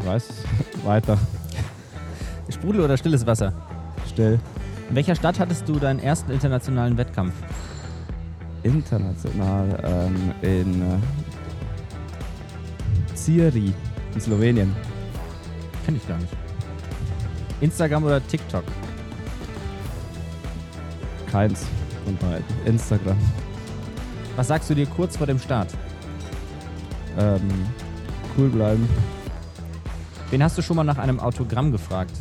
Ich 0.00 0.06
weiß. 0.06 0.28
Weiter. 0.84 1.18
Sprudel 2.50 2.82
oder 2.82 2.96
stilles 2.96 3.26
Wasser? 3.26 3.52
Still. 4.08 4.38
In 4.88 4.96
welcher 4.96 5.14
Stadt 5.14 5.38
hattest 5.38 5.68
du 5.68 5.78
deinen 5.78 6.00
ersten 6.00 6.30
internationalen 6.30 6.96
Wettkampf? 6.96 7.34
International 8.62 9.78
ähm, 9.84 10.32
in 10.42 10.82
äh, 10.82 10.98
Ziri 13.14 13.72
in 14.14 14.20
Slowenien. 14.20 14.74
Kenn 15.84 15.96
ich 15.96 16.06
gar 16.08 16.18
nicht. 16.18 16.32
Instagram 17.60 18.04
oder 18.04 18.26
TikTok? 18.26 18.64
Keins 21.30 21.66
von 22.04 22.16
beiden. 22.16 22.44
Instagram. 22.64 23.16
Was 24.36 24.48
sagst 24.48 24.68
du 24.70 24.74
dir 24.74 24.86
kurz 24.86 25.16
vor 25.16 25.26
dem 25.26 25.38
Start? 25.38 25.72
Ähm, 27.18 27.40
cool 28.36 28.48
bleiben. 28.50 28.88
Wen 30.30 30.42
hast 30.42 30.58
du 30.58 30.62
schon 30.62 30.76
mal 30.76 30.84
nach 30.84 30.98
einem 30.98 31.20
Autogramm 31.20 31.70
gefragt? 31.70 32.12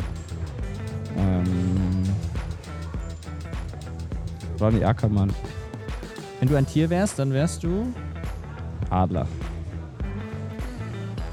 Ähm, 1.18 2.04
Ronny 4.60 4.84
Ackermann. 4.84 5.34
Wenn 6.40 6.50
du 6.50 6.56
ein 6.56 6.68
Tier 6.68 6.90
wärst, 6.90 7.18
dann 7.18 7.34
wärst 7.34 7.64
du. 7.64 7.92
Adler. 8.90 9.28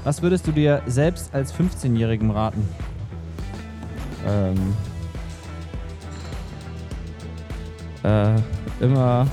Was 0.03 0.21
würdest 0.21 0.47
du 0.47 0.51
dir 0.51 0.81
selbst 0.85 1.33
als 1.33 1.53
15-Jährigem 1.53 2.31
raten? 2.31 2.67
Ähm, 4.27 4.75
äh, 8.03 8.35
immer 8.83 9.27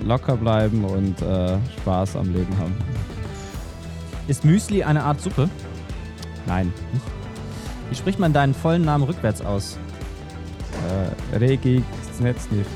locker 0.00 0.36
bleiben 0.36 0.84
und 0.84 1.20
äh, 1.22 1.58
Spaß 1.80 2.16
am 2.16 2.32
Leben 2.32 2.56
haben. 2.58 2.74
Ist 4.28 4.44
Müsli 4.44 4.84
eine 4.84 5.02
Art 5.02 5.20
Suppe? 5.20 5.50
Nein. 6.50 6.72
Wie 7.90 7.94
spricht 7.94 8.18
man 8.18 8.32
deinen 8.32 8.54
vollen 8.54 8.84
Namen 8.84 9.04
rückwärts 9.04 9.40
aus? 9.40 9.78
Äh, 11.32 11.36
Regi 11.36 11.84
Snetsniv. 12.16 12.66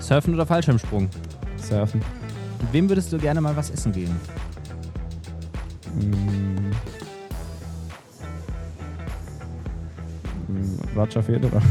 Surfen 0.00 0.32
oder 0.32 0.46
Fallschirmsprung? 0.46 1.10
Surfen. 1.58 2.00
Mit 2.62 2.72
wem 2.72 2.88
würdest 2.88 3.12
du 3.12 3.18
gerne 3.18 3.42
mal 3.42 3.54
was 3.54 3.68
essen 3.68 3.92
gehen? 3.92 4.16
Mm. 5.94 6.70
Mm, 10.48 10.78
Roger 10.96 11.22
Federer. 11.22 11.60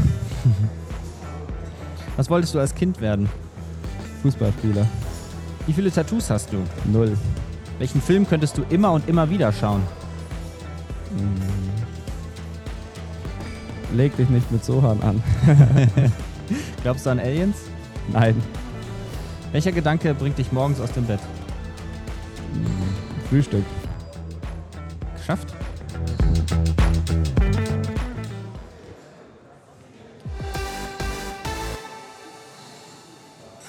Was 2.16 2.30
wolltest 2.30 2.54
du 2.54 2.60
als 2.60 2.72
Kind 2.72 3.00
werden? 3.00 3.28
Fußballspieler. 4.22 4.86
Wie 5.66 5.72
viele 5.72 5.90
Tattoos 5.90 6.30
hast 6.30 6.52
du? 6.52 6.58
Null. 6.92 7.18
Welchen 7.78 8.00
Film 8.00 8.26
könntest 8.28 8.56
du 8.56 8.62
immer 8.70 8.92
und 8.92 9.08
immer 9.08 9.28
wieder 9.30 9.52
schauen? 9.52 9.82
Mm. 11.10 11.40
Leg 13.96 14.16
dich 14.16 14.28
nicht 14.28 14.50
mit 14.52 14.64
Sohan 14.64 15.00
an. 15.02 15.22
Glaubst 16.82 17.06
du 17.06 17.10
an 17.10 17.18
Aliens? 17.18 17.56
Nein. 18.12 18.40
Welcher 19.52 19.72
Gedanke 19.72 20.14
bringt 20.14 20.38
dich 20.38 20.52
morgens 20.52 20.80
aus 20.80 20.92
dem 20.92 21.04
Bett? 21.04 21.20
Mm. 22.52 23.28
Frühstück. 23.28 23.64
Geschafft? 25.16 25.52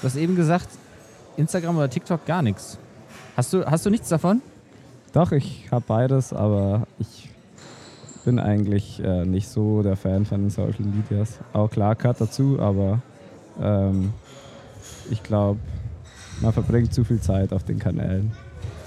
Du 0.00 0.08
hast 0.08 0.16
eben 0.16 0.36
gesagt, 0.36 0.68
Instagram 1.36 1.78
oder 1.78 1.90
TikTok 1.90 2.24
gar 2.24 2.42
nichts. 2.42 2.78
Hast 3.36 3.52
du, 3.52 3.64
hast 3.66 3.84
du 3.84 3.90
nichts 3.90 4.08
davon? 4.08 4.40
Doch, 5.12 5.32
ich 5.32 5.68
habe 5.70 5.84
beides, 5.86 6.32
aber 6.32 6.86
ich 6.98 7.28
bin 8.24 8.38
eigentlich 8.38 9.02
äh, 9.02 9.24
nicht 9.24 9.48
so 9.48 9.82
der 9.82 9.96
Fan 9.96 10.24
von 10.24 10.40
den 10.42 10.50
Social 10.50 10.84
Medias. 10.84 11.38
Auch 11.52 11.70
klar, 11.70 11.94
gehört 11.94 12.20
dazu, 12.20 12.58
aber 12.60 13.00
ähm, 13.60 14.12
ich 15.10 15.22
glaube, 15.22 15.60
man 16.40 16.52
verbringt 16.52 16.92
zu 16.92 17.04
viel 17.04 17.20
Zeit 17.20 17.52
auf 17.52 17.62
den 17.64 17.78
Kanälen. 17.78 18.32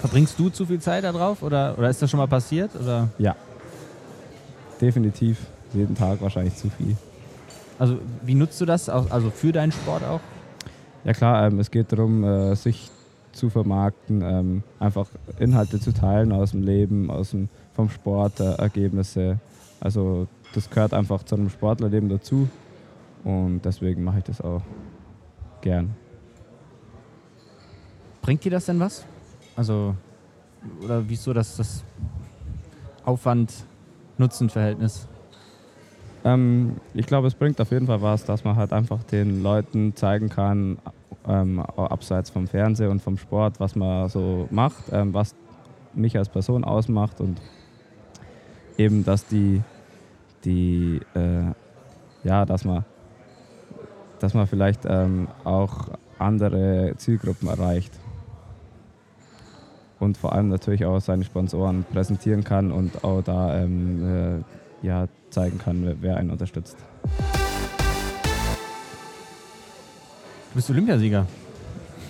Verbringst 0.00 0.38
du 0.38 0.50
zu 0.50 0.66
viel 0.66 0.80
Zeit 0.80 1.04
da 1.04 1.12
drauf 1.12 1.42
oder, 1.42 1.76
oder 1.78 1.88
ist 1.90 2.00
das 2.02 2.10
schon 2.10 2.18
mal 2.18 2.26
passiert? 2.28 2.70
Oder? 2.76 3.08
Ja, 3.18 3.34
definitiv. 4.80 5.38
Jeden 5.72 5.94
Tag 5.94 6.20
wahrscheinlich 6.20 6.56
zu 6.56 6.68
viel. 6.70 6.96
Also 7.78 7.98
wie 8.24 8.34
nutzt 8.34 8.60
du 8.60 8.66
das? 8.66 8.88
Auch- 8.88 9.10
Also 9.10 9.30
für 9.30 9.52
deinen 9.52 9.72
Sport 9.72 10.02
auch? 10.04 10.20
Ja 11.04 11.12
klar, 11.12 11.46
ähm, 11.46 11.60
es 11.60 11.70
geht 11.70 11.92
darum, 11.92 12.24
äh, 12.24 12.54
sich 12.56 12.90
zu 13.32 13.50
vermarkten, 13.50 14.22
ähm, 14.22 14.62
einfach 14.78 15.08
Inhalte 15.38 15.80
zu 15.80 15.92
teilen 15.92 16.32
aus 16.32 16.52
dem 16.52 16.62
Leben, 16.62 17.10
aus 17.10 17.30
dem, 17.30 17.48
vom 17.72 17.88
Sport, 17.88 18.40
äh, 18.40 18.54
Ergebnisse. 18.54 19.38
Also 19.80 20.26
das 20.54 20.68
gehört 20.68 20.94
einfach 20.94 21.22
zu 21.22 21.36
einem 21.36 21.48
Sportlerleben 21.48 22.08
dazu 22.08 22.48
und 23.24 23.64
deswegen 23.64 24.02
mache 24.02 24.18
ich 24.18 24.24
das 24.24 24.40
auch 24.40 24.62
gern. 25.60 25.94
Bringt 28.22 28.44
dir 28.44 28.50
das 28.50 28.66
denn 28.66 28.80
was? 28.80 29.04
Also, 29.56 29.94
oder 30.82 31.08
wie 31.08 31.14
ist 31.14 31.22
so 31.22 31.32
das, 31.32 31.56
das 31.56 31.84
Aufwand-Nutzen-Verhältnis? 33.04 35.06
Ähm, 36.24 36.76
ich 36.94 37.06
glaube, 37.06 37.28
es 37.28 37.34
bringt 37.34 37.60
auf 37.60 37.70
jeden 37.70 37.86
Fall 37.86 38.02
was, 38.02 38.24
dass 38.24 38.44
man 38.44 38.56
halt 38.56 38.72
einfach 38.72 39.02
den 39.04 39.42
Leuten 39.42 39.94
zeigen 39.96 40.28
kann, 40.28 40.78
ähm, 41.26 41.60
abseits 41.60 42.30
vom 42.30 42.46
Fernsehen 42.46 42.90
und 42.90 43.00
vom 43.02 43.16
Sport, 43.16 43.60
was 43.60 43.76
man 43.76 44.08
so 44.08 44.48
macht, 44.50 44.84
ähm, 44.92 45.14
was 45.14 45.34
mich 45.94 46.16
als 46.16 46.28
Person 46.28 46.64
ausmacht 46.64 47.20
und 47.20 47.40
eben, 48.78 49.04
dass 49.04 49.26
die, 49.26 49.62
die 50.44 51.00
äh, 51.14 51.52
ja, 52.22 52.44
dass 52.44 52.64
man, 52.64 52.84
dass 54.18 54.34
man 54.34 54.46
vielleicht 54.46 54.82
ähm, 54.86 55.28
auch 55.44 55.88
andere 56.18 56.94
Zielgruppen 56.96 57.48
erreicht 57.48 57.92
und 59.98 60.16
vor 60.16 60.32
allem 60.32 60.48
natürlich 60.48 60.84
auch 60.84 61.00
seine 61.00 61.24
Sponsoren 61.24 61.84
präsentieren 61.84 62.44
kann 62.44 62.72
und 62.72 63.04
auch 63.04 63.22
da 63.22 63.62
ähm, 63.62 64.38
äh, 64.38 64.59
ja, 64.82 65.06
zeigen 65.30 65.58
kann, 65.58 65.96
wer, 66.00 66.16
einen 66.16 66.30
unterstützt. 66.30 66.76
Du 70.50 70.54
bist 70.54 70.70
Olympiasieger. 70.70 71.26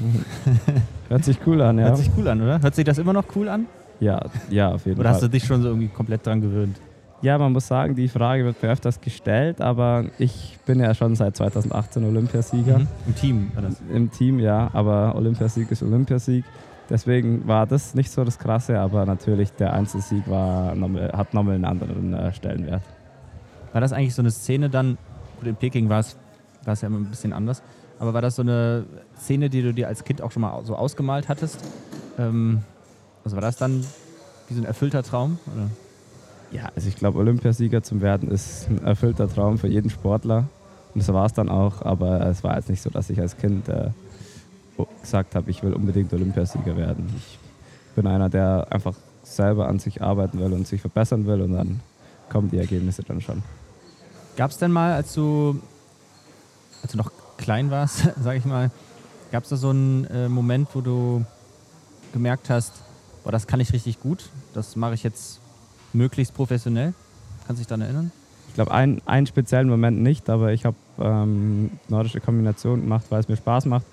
Hört 1.09 1.25
sich 1.25 1.39
cool 1.47 1.61
an, 1.61 1.79
ja. 1.79 1.87
Hört 1.87 1.99
sich 1.99 2.11
cool 2.17 2.29
an, 2.29 2.41
oder? 2.41 2.63
Hört 2.63 2.75
sich 2.75 2.85
das 2.85 2.99
immer 2.99 3.13
noch 3.13 3.25
cool 3.37 3.49
an? 3.49 3.67
Ja, 4.01 4.21
ja, 4.49 4.73
auf 4.73 4.87
jeden 4.87 4.99
Oder 4.99 5.11
hast 5.11 5.19
du 5.19 5.25
Fall. 5.25 5.31
dich 5.31 5.45
schon 5.45 5.61
so 5.63 5.69
irgendwie 5.69 5.89
komplett 5.89 6.27
dran 6.27 6.41
gewöhnt? 6.41 6.81
Ja, 7.23 7.37
man 7.37 7.53
muss 7.53 7.67
sagen, 7.67 7.95
die 7.95 8.09
Frage 8.09 8.47
wird 8.47 8.63
mir 8.63 8.71
öfters 8.71 8.99
gestellt, 9.03 9.61
aber 9.61 10.07
ich 10.19 10.59
bin 10.65 10.81
ja 10.81 10.95
schon 10.95 11.15
seit 11.17 11.37
2018 11.37 12.03
Olympiasieger. 12.05 12.79
Mhm. 12.79 12.89
Im 13.07 13.15
Team 13.15 13.51
war 13.55 13.63
das. 13.63 13.83
Im 13.93 14.11
Team, 14.11 14.39
ja, 14.39 14.71
aber 14.73 15.15
Olympiasieg 15.17 15.71
ist 15.71 15.83
Olympiasieg. 15.83 16.45
Deswegen 16.91 17.47
war 17.47 17.67
das 17.67 17.95
nicht 17.95 18.11
so 18.11 18.25
das 18.25 18.39
Krasse, 18.39 18.79
aber 18.79 19.07
natürlich 19.07 19.53
der 19.53 19.73
Einzelsieg 19.73 20.29
war, 20.29 20.75
hat 21.13 21.33
nochmal 21.33 21.55
einen 21.55 21.65
anderen 21.65 22.13
äh, 22.13 22.33
Stellenwert. 22.33 22.83
War 23.73 23.81
das 23.81 23.93
eigentlich 23.93 24.15
so 24.15 24.23
eine 24.23 24.33
Szene 24.33 24.69
dann, 24.69 24.99
gut, 25.39 25.47
in 25.47 25.57
Peking 25.57 25.89
war 25.89 26.01
es 26.01 26.17
war 26.65 26.75
es 26.75 26.81
ja 26.81 26.89
immer 26.89 26.99
ein 26.99 27.07
bisschen 27.07 27.33
anders, 27.33 27.63
aber 27.99 28.15
war 28.15 28.23
das 28.23 28.37
so 28.37 28.43
eine 28.43 28.85
Szene, 29.17 29.51
die 29.51 29.63
du 29.63 29.73
dir 29.73 29.89
als 29.89 30.05
Kind 30.05 30.23
auch 30.23 30.31
schon 30.31 30.43
mal 30.43 30.65
so 30.65 30.77
ausgemalt 30.77 31.29
hattest? 31.29 31.59
Ähm, 32.19 32.63
also 33.25 33.37
war 33.37 33.43
das 33.43 33.57
dann 33.57 33.85
wie 34.49 34.55
so 34.55 34.61
ein 34.61 34.67
erfüllter 34.67 35.03
Traum? 35.03 35.39
Oder? 35.55 35.71
Ja, 36.51 36.71
also 36.75 36.89
ich 36.89 36.97
glaube, 36.97 37.19
Olympiasieger 37.19 37.83
zu 37.83 38.01
werden 38.01 38.31
ist 38.31 38.69
ein 38.69 38.85
erfüllter 38.85 39.29
Traum 39.29 39.59
für 39.59 39.69
jeden 39.69 39.91
Sportler. 39.91 40.49
Und 40.95 41.01
das 41.01 41.13
war 41.13 41.27
es 41.27 41.33
dann 41.33 41.49
auch, 41.49 41.83
aber 41.83 42.27
es 42.27 42.43
war 42.43 42.57
jetzt 42.57 42.69
nicht 42.69 42.83
so, 42.83 42.91
dass 42.91 43.09
ich 43.11 43.21
als 43.21 43.37
Kind 43.37 43.69
äh, 43.69 43.91
gesagt 45.01 45.35
habe, 45.35 45.51
ich 45.51 45.63
will 45.63 45.73
unbedingt 45.73 46.13
Olympiasieger 46.13 46.77
werden. 46.77 47.13
Ich 47.17 47.39
bin 47.95 48.07
einer, 48.07 48.29
der 48.29 48.67
einfach 48.71 48.95
selber 49.23 49.69
an 49.69 49.79
sich 49.79 50.03
arbeiten 50.03 50.39
will 50.39 50.53
und 50.53 50.67
sich 50.67 50.81
verbessern 50.81 51.27
will 51.27 51.43
und 51.43 51.53
dann 51.53 51.81
kommen 52.29 52.51
die 52.51 52.59
Ergebnisse 52.59 53.03
dann 53.03 53.21
schon. 53.21 53.43
Gab 54.37 54.51
es 54.51 54.59
denn 54.59 54.73
mal, 54.73 54.93
als 54.93 55.15
du, 55.15 55.61
als 56.83 56.93
du 56.93 56.99
noch 56.99 57.11
klein 57.37 57.71
warst, 57.71 58.09
sag 58.23 58.37
ich 58.37 58.45
mal, 58.45 58.71
gab 59.33 59.45
es 59.45 59.51
da 59.51 59.57
so 59.57 59.71
einen 59.71 60.05
äh, 60.07 60.29
Moment, 60.29 60.69
wo 60.75 60.81
du 60.81 61.25
gemerkt 62.13 62.51
hast, 62.51 62.83
boah, 63.25 63.33
das 63.33 63.47
kann 63.47 63.61
ich 63.61 63.73
richtig 63.73 64.01
gut, 64.01 64.31
das 64.55 64.77
mache 64.77 64.95
ich 64.95 65.03
jetzt 65.03 65.41
möglichst 65.93 66.35
professionell? 66.35 66.95
Kannst 67.47 67.61
du 67.61 67.63
dich 67.63 67.67
daran 67.67 67.83
erinnern? 67.83 68.13
Ich 68.49 68.55
glaube, 68.55 68.73
ein, 68.73 69.01
einen 69.07 69.27
speziellen 69.27 69.69
Moment 69.69 70.01
nicht, 70.01 70.29
aber 70.29 70.53
ich 70.53 70.65
habe 70.65 70.77
ähm, 70.99 71.71
nordische 71.89 72.21
Kombination 72.21 72.81
gemacht, 72.81 73.07
weil 73.11 73.21
es 73.21 73.29
mir 73.29 73.37
Spaß 73.37 73.67
macht, 73.67 73.87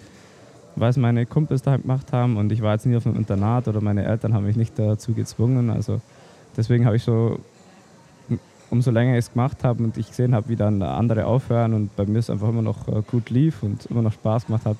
weil 0.79 0.89
es 0.89 0.97
meine 0.97 1.25
Kumpels 1.25 1.61
da 1.61 1.75
gemacht 1.77 2.13
haben 2.13 2.37
und 2.37 2.51
ich 2.51 2.61
war 2.61 2.73
jetzt 2.73 2.85
nie 2.85 2.95
auf 2.95 3.05
einem 3.05 3.15
Internat 3.15 3.67
oder 3.67 3.81
meine 3.81 4.05
Eltern 4.05 4.33
haben 4.33 4.45
mich 4.45 4.55
nicht 4.55 4.77
dazu 4.77 5.13
gezwungen. 5.13 5.69
Also 5.69 5.99
deswegen 6.55 6.85
habe 6.85 6.95
ich 6.95 7.03
so, 7.03 7.39
umso 8.69 8.91
länger 8.91 9.13
ich 9.13 9.25
es 9.25 9.31
gemacht 9.33 9.63
habe 9.63 9.83
und 9.83 9.97
ich 9.97 10.09
gesehen 10.09 10.35
habe, 10.35 10.49
wie 10.49 10.55
dann 10.55 10.81
andere 10.81 11.25
aufhören 11.25 11.73
und 11.73 11.95
bei 11.95 12.05
mir 12.05 12.19
es 12.19 12.29
einfach 12.29 12.49
immer 12.49 12.61
noch 12.61 12.87
äh, 12.87 13.01
gut 13.09 13.29
lief 13.29 13.63
und 13.63 13.85
immer 13.87 14.01
noch 14.01 14.13
Spaß 14.13 14.45
gemacht 14.47 14.65
hat, 14.65 14.77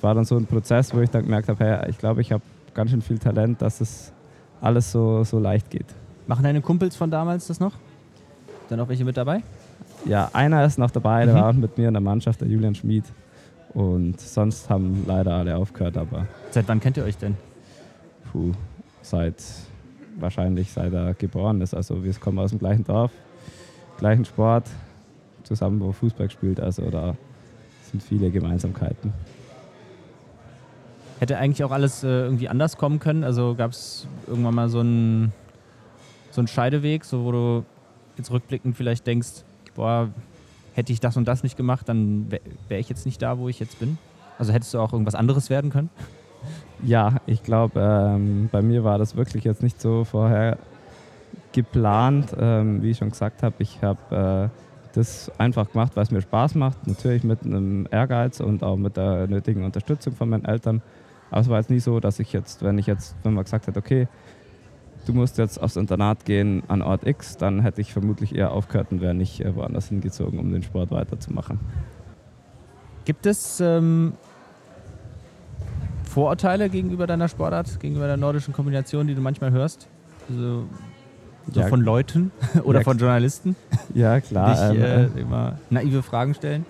war 0.00 0.14
dann 0.14 0.24
so 0.24 0.36
ein 0.36 0.46
Prozess, 0.46 0.94
wo 0.94 1.00
ich 1.00 1.10
dann 1.10 1.22
gemerkt 1.24 1.48
habe, 1.48 1.64
hey, 1.64 1.90
ich 1.90 1.98
glaube, 1.98 2.20
ich 2.20 2.32
habe 2.32 2.42
ganz 2.74 2.90
schön 2.90 3.02
viel 3.02 3.18
Talent, 3.18 3.60
dass 3.62 3.80
es 3.80 4.12
alles 4.60 4.90
so, 4.92 5.24
so 5.24 5.38
leicht 5.38 5.70
geht. 5.70 5.86
Machen 6.26 6.42
deine 6.44 6.60
Kumpels 6.60 6.96
von 6.96 7.10
damals 7.10 7.46
das 7.46 7.60
noch? 7.60 7.72
Dann 8.68 8.80
auch 8.80 8.88
welche 8.88 9.04
mit 9.04 9.16
dabei? 9.16 9.42
Ja, 10.06 10.30
einer 10.32 10.64
ist 10.64 10.78
noch 10.78 10.90
dabei, 10.90 11.24
der 11.26 11.34
Mhm. 11.34 11.38
war 11.40 11.52
mit 11.52 11.76
mir 11.78 11.88
in 11.88 11.94
der 11.94 12.00
Mannschaft, 12.00 12.40
der 12.40 12.48
Julian 12.48 12.74
Schmid. 12.74 13.04
Und 13.74 14.20
sonst 14.20 14.68
haben 14.68 15.04
leider 15.06 15.32
alle 15.34 15.56
aufgehört, 15.56 15.96
aber 15.96 16.26
Seit 16.50 16.66
wann 16.68 16.80
kennt 16.80 16.96
ihr 16.96 17.04
euch 17.04 17.16
denn? 17.16 17.36
puh, 18.32 18.52
seit 19.02 19.42
wahrscheinlich 20.18 20.70
seit 20.72 20.92
er 20.92 21.14
geboren 21.14 21.60
ist. 21.60 21.74
Also 21.74 22.04
wir 22.04 22.12
kommen 22.14 22.38
aus 22.38 22.50
dem 22.50 22.58
gleichen 22.58 22.84
Dorf, 22.84 23.10
gleichen 23.98 24.24
Sport, 24.24 24.68
zusammen 25.42 25.80
wo 25.80 25.92
Fußball 25.92 26.26
gespielt. 26.26 26.60
Also 26.60 26.90
da 26.90 27.16
sind 27.90 28.02
viele 28.02 28.30
Gemeinsamkeiten. 28.30 29.12
Hätte 31.18 31.38
eigentlich 31.38 31.64
auch 31.64 31.70
alles 31.70 32.02
äh, 32.02 32.08
irgendwie 32.08 32.48
anders 32.48 32.76
kommen 32.76 32.98
können? 32.98 33.24
Also 33.24 33.54
gab 33.54 33.72
es 33.72 34.06
irgendwann 34.26 34.54
mal 34.54 34.68
so 34.68 34.80
einen, 34.80 35.32
so 36.30 36.40
einen 36.40 36.48
Scheideweg, 36.48 37.04
so 37.04 37.24
wo 37.24 37.32
du 37.32 37.64
jetzt 38.16 38.30
rückblickend 38.30 38.76
vielleicht 38.76 39.06
denkst, 39.06 39.44
boah, 39.74 40.08
hätte 40.80 40.94
ich 40.94 41.00
das 41.00 41.16
und 41.18 41.28
das 41.28 41.42
nicht 41.42 41.58
gemacht, 41.58 41.88
dann 41.88 42.30
wäre 42.30 42.42
wär 42.68 42.78
ich 42.78 42.88
jetzt 42.88 43.04
nicht 43.04 43.20
da, 43.20 43.38
wo 43.38 43.48
ich 43.48 43.60
jetzt 43.60 43.78
bin? 43.78 43.98
Also 44.38 44.52
hättest 44.52 44.72
du 44.72 44.78
auch 44.78 44.94
irgendwas 44.94 45.14
anderes 45.14 45.50
werden 45.50 45.70
können? 45.70 45.90
Ja, 46.82 47.16
ich 47.26 47.42
glaube, 47.42 47.78
ähm, 47.78 48.48
bei 48.50 48.62
mir 48.62 48.82
war 48.82 48.96
das 48.96 49.14
wirklich 49.14 49.44
jetzt 49.44 49.62
nicht 49.62 49.78
so 49.78 50.04
vorher 50.04 50.56
geplant. 51.52 52.34
Ähm, 52.40 52.80
wie 52.80 52.92
ich 52.92 52.96
schon 52.96 53.10
gesagt 53.10 53.42
habe, 53.42 53.56
ich 53.58 53.82
habe 53.82 54.50
äh, 54.50 54.94
das 54.94 55.30
einfach 55.38 55.70
gemacht, 55.70 55.92
weil 55.94 56.04
es 56.04 56.10
mir 56.10 56.22
Spaß 56.22 56.54
macht. 56.54 56.86
Natürlich 56.86 57.22
mit 57.22 57.44
einem 57.44 57.86
Ehrgeiz 57.90 58.40
und 58.40 58.62
auch 58.62 58.76
mit 58.76 58.96
der 58.96 59.26
nötigen 59.26 59.64
Unterstützung 59.64 60.14
von 60.14 60.30
meinen 60.30 60.46
Eltern. 60.46 60.80
Aber 61.30 61.42
es 61.42 61.50
war 61.50 61.58
jetzt 61.58 61.68
nie 61.68 61.80
so, 61.80 62.00
dass 62.00 62.18
ich 62.18 62.32
jetzt, 62.32 62.64
wenn 62.64 62.78
ich 62.78 62.86
jetzt, 62.86 63.14
wenn 63.22 63.34
man 63.34 63.44
gesagt 63.44 63.66
hat, 63.66 63.76
okay, 63.76 64.08
du 65.06 65.12
musst 65.14 65.38
jetzt 65.38 65.60
aufs 65.60 65.76
Internat 65.76 66.24
gehen 66.24 66.62
an 66.68 66.82
Ort 66.82 67.06
X, 67.06 67.36
dann 67.36 67.60
hätte 67.60 67.80
ich 67.80 67.92
vermutlich 67.92 68.34
eher 68.34 68.52
aufgehört 68.52 68.88
und 68.92 69.00
wäre 69.00 69.14
nicht 69.14 69.40
äh, 69.40 69.54
woanders 69.54 69.88
hingezogen, 69.88 70.38
um 70.38 70.52
den 70.52 70.62
Sport 70.62 70.90
weiterzumachen. 70.90 71.58
Gibt 73.04 73.26
es 73.26 73.60
ähm, 73.60 74.12
Vorurteile 76.04 76.68
gegenüber 76.68 77.06
deiner 77.06 77.28
Sportart, 77.28 77.80
gegenüber 77.80 78.06
der 78.06 78.16
nordischen 78.16 78.52
Kombination, 78.52 79.06
die 79.06 79.14
du 79.14 79.20
manchmal 79.20 79.52
hörst? 79.52 79.86
Also, 80.28 80.64
so 81.52 81.60
Ja. 81.60 81.66
von 81.68 81.80
Leuten 81.80 82.30
oder 82.64 82.78
Ja, 82.80 82.84
von 82.84 82.98
Journalisten, 82.98 83.56
Ja, 83.94 84.18
die 84.20 84.26
klar. 84.28 84.72
dich 84.72 84.78
ähm, 84.82 84.82
äh, 85.16 85.20
immer 85.20 85.58
naive 85.70 86.02
Fragen 86.02 86.34
stellen? 86.34 86.66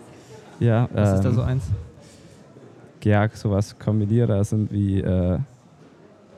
ja, 0.60 0.88
Was 0.92 1.14
ist 1.14 1.24
da 1.24 1.28
ähm, 1.30 1.34
so 1.34 1.42
eins? 1.42 1.64
ja, 3.02 3.28
sowas 3.32 3.78
Kombinierter 3.78 4.44
sind 4.44 4.70
wie 4.72 5.00
äh, 5.00 5.38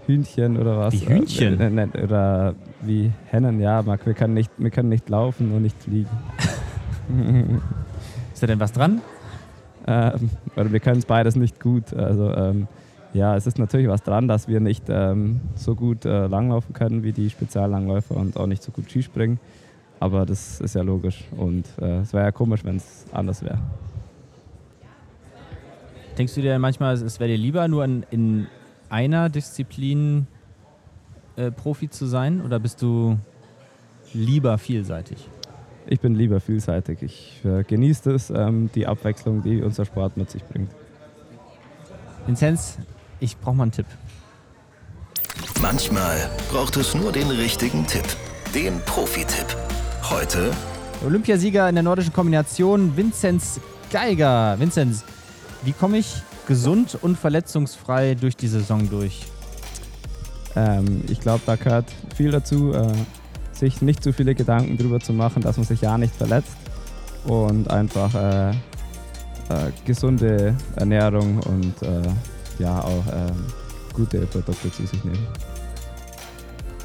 Hühnchen 0.07 0.59
oder 0.59 0.79
was. 0.79 0.95
Wie 0.95 1.07
Hühnchen? 1.07 1.61
Äh, 1.61 1.71
ne, 1.71 1.87
ne, 1.87 2.03
oder 2.03 2.55
wie 2.81 3.11
Hennen, 3.27 3.61
ja, 3.61 3.83
Marc, 3.83 4.07
wir 4.07 4.15
können 4.15 4.35
nicht, 4.35 4.51
wir 4.59 4.71
können 4.71 4.89
nicht 4.89 5.09
laufen 5.09 5.53
und 5.53 5.63
nicht 5.63 5.81
fliegen. 5.83 6.11
Ist 8.33 8.43
da 8.43 8.47
denn 8.47 8.61
was 8.61 8.73
dran? 8.73 9.01
ähm, 9.87 10.31
oder 10.57 10.73
wir 10.73 10.81
können 10.81 10.99
es 10.99 11.07
beides 11.07 11.37
nicht 11.37 11.61
gut. 11.61 11.93
Also 11.95 12.33
ähm, 12.33 12.69
ja, 13.13 13.37
es 13.37 13.47
ist 13.47 13.59
natürlich 13.59 13.89
was 13.89 14.03
dran, 14.03 14.29
dass 14.29 14.49
wir 14.49 14.61
nicht 14.61 14.85
ähm, 14.89 15.41
so 15.55 15.75
gut 15.75 16.05
äh, 16.05 16.27
langlaufen 16.27 16.73
können 16.73 17.03
wie 17.03 17.13
die 17.13 17.31
Speziallangläufer 17.31 18.17
und 18.17 18.37
auch 18.37 18.47
nicht 18.47 18.63
so 18.63 18.73
gut 18.73 18.91
Skispringen. 18.91 19.39
Aber 20.01 20.27
das 20.27 20.61
ist 20.61 20.75
ja 20.75 20.83
logisch 20.83 21.25
und 21.37 21.67
äh, 21.81 21.99
es 21.99 22.13
wäre 22.13 22.25
ja 22.25 22.33
komisch, 22.33 22.65
wenn 22.65 22.77
es 22.77 23.05
anders 23.13 23.43
wäre. 23.43 23.59
Denkst 26.19 26.35
du 26.35 26.43
dir 26.43 26.59
manchmal, 26.59 26.95
es 26.95 27.21
wäre 27.21 27.31
dir 27.31 27.39
lieber, 27.39 27.69
nur 27.69 27.85
in, 27.85 28.05
in 28.11 28.47
einer 28.93 29.31
Disziplin 29.31 30.27
äh, 31.37 31.51
Profi 31.51 31.89
zu 31.89 32.07
sein 32.07 32.43
oder 32.43 32.61
bist 32.61 32.83
du 32.83 33.19
lieber 34.13 34.59
vielseitig? 34.59 35.29
Ich 35.87 36.01
bin 36.01 36.15
lieber 36.15 36.41
vielseitig. 36.41 37.03
Ich 37.03 37.41
äh, 37.45 37.65
genieße 37.65 38.13
es, 38.13 38.31
ähm, 38.31 38.71
die 38.75 38.87
Abwechslung, 38.87 39.43
die 39.43 39.63
unser 39.63 39.85
Sport 39.85 40.17
mit 40.17 40.31
sich 40.31 40.45
bringt. 40.45 40.71
Vinzenz, 42.27 42.79
ich 43.19 43.37
brauche 43.39 43.57
mal 43.57 43.65
einen 43.65 43.73
Tipp. 43.73 43.87
Manchmal 45.61 46.31
braucht 46.51 46.77
es 46.77 46.95
nur 46.95 47.11
den 47.13 47.29
richtigen 47.29 47.87
Tipp. 47.87 48.05
Den 48.55 48.79
Profi-Tipp. 48.85 49.57
Heute 50.11 50.53
Olympiasieger 51.05 51.69
in 51.69 51.75
der 51.75 51.83
nordischen 51.83 52.13
Kombination, 52.13 52.97
Vinzenz 52.97 53.59
Geiger. 53.91 54.57
Vinzenz, 54.61 55.05
wie 55.65 55.73
komme 55.73 55.99
ich 55.99 56.23
gesund 56.47 56.99
und 57.01 57.19
verletzungsfrei 57.19 58.15
durch 58.15 58.37
die 58.37 58.49
Saison 58.49 58.89
durch? 58.91 59.27
Ähm, 60.57 61.03
ich 61.09 61.21
glaube, 61.21 61.43
da 61.47 61.57
gehört 61.57 61.87
viel 62.17 62.31
dazu, 62.31 62.73
äh, 62.73 62.93
sich 63.53 63.83
nicht 63.83 64.03
zu 64.03 64.13
viele 64.13 64.35
Gedanken 64.35 64.77
darüber 64.77 65.01
zu 65.01 65.13
machen, 65.13 65.43
dass 65.43 65.57
man 65.57 65.67
sich 65.67 65.81
ja 65.81 65.97
nicht 65.97 66.15
verletzt 66.15 66.57
und 67.25 67.71
einfach 67.71 68.15
äh, 68.15 68.51
äh, 68.51 68.55
gesunde 69.85 70.57
Ernährung 70.77 71.39
und 71.41 71.83
äh, 71.83 72.03
ja 72.59 72.81
auch 72.81 73.05
ähm, 73.13 73.45
gute 73.93 74.21
Produkte 74.27 74.71
zu 74.73 74.87
sich 74.87 75.05
nehmen. 75.05 75.27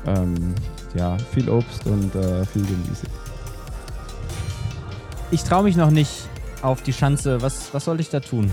Ähm, 0.06 0.56
ja, 0.96 1.18
viel 1.34 1.50
Obst 1.50 1.86
und 1.86 2.14
äh, 2.16 2.46
viel 2.46 2.64
Gemüse. 2.64 3.08
Ich 5.32 5.44
traue 5.44 5.64
mich 5.64 5.76
noch 5.76 5.92
nicht 5.92 6.12
auf 6.62 6.82
die 6.82 6.94
Schanze. 6.94 7.42
Was, 7.42 7.74
was 7.74 7.86
soll 7.86 8.00
ich 8.00 8.10
da 8.10 8.20
tun? 8.20 8.52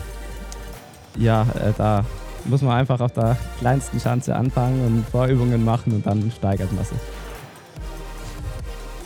Ja, 1.16 1.42
äh, 1.42 1.72
da 1.77 2.05
muss 2.44 2.62
man 2.62 2.77
einfach 2.77 3.00
auf 3.00 3.12
der 3.12 3.37
kleinsten 3.59 4.00
Schanze 4.00 4.35
anfangen 4.35 4.85
und 4.87 5.09
Vorübungen 5.09 5.64
machen 5.64 5.92
und 5.92 6.07
dann 6.07 6.31
steigert 6.37 6.72
man 6.72 6.85
sich. 6.85 6.98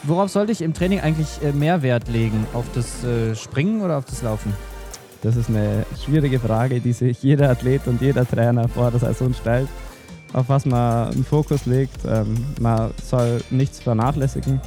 Worauf 0.04 0.30
sollte 0.30 0.52
ich 0.52 0.62
im 0.62 0.74
Training 0.74 1.00
eigentlich 1.00 1.28
äh, 1.42 1.52
mehr 1.52 1.82
Wert 1.82 2.08
legen? 2.08 2.46
Auf 2.54 2.64
das 2.74 3.04
äh, 3.04 3.34
Springen 3.34 3.82
oder 3.82 3.98
auf 3.98 4.04
das 4.04 4.22
Laufen? 4.22 4.54
Das 5.22 5.36
ist 5.36 5.48
eine 5.48 5.84
schwierige 6.04 6.38
Frage, 6.38 6.80
die 6.80 6.92
sich 6.92 7.22
jeder 7.22 7.50
Athlet 7.50 7.86
und 7.86 8.00
jeder 8.00 8.26
Trainer 8.26 8.68
vor 8.68 8.90
der 8.90 9.00
Saison 9.00 9.34
stellt. 9.34 9.68
Auf 10.32 10.48
was 10.48 10.64
man 10.64 11.08
einen 11.08 11.24
Fokus 11.24 11.66
legt. 11.66 12.04
Ähm, 12.06 12.36
man 12.60 12.92
soll 13.04 13.42
nichts 13.50 13.80
vernachlässigen. 13.80 14.60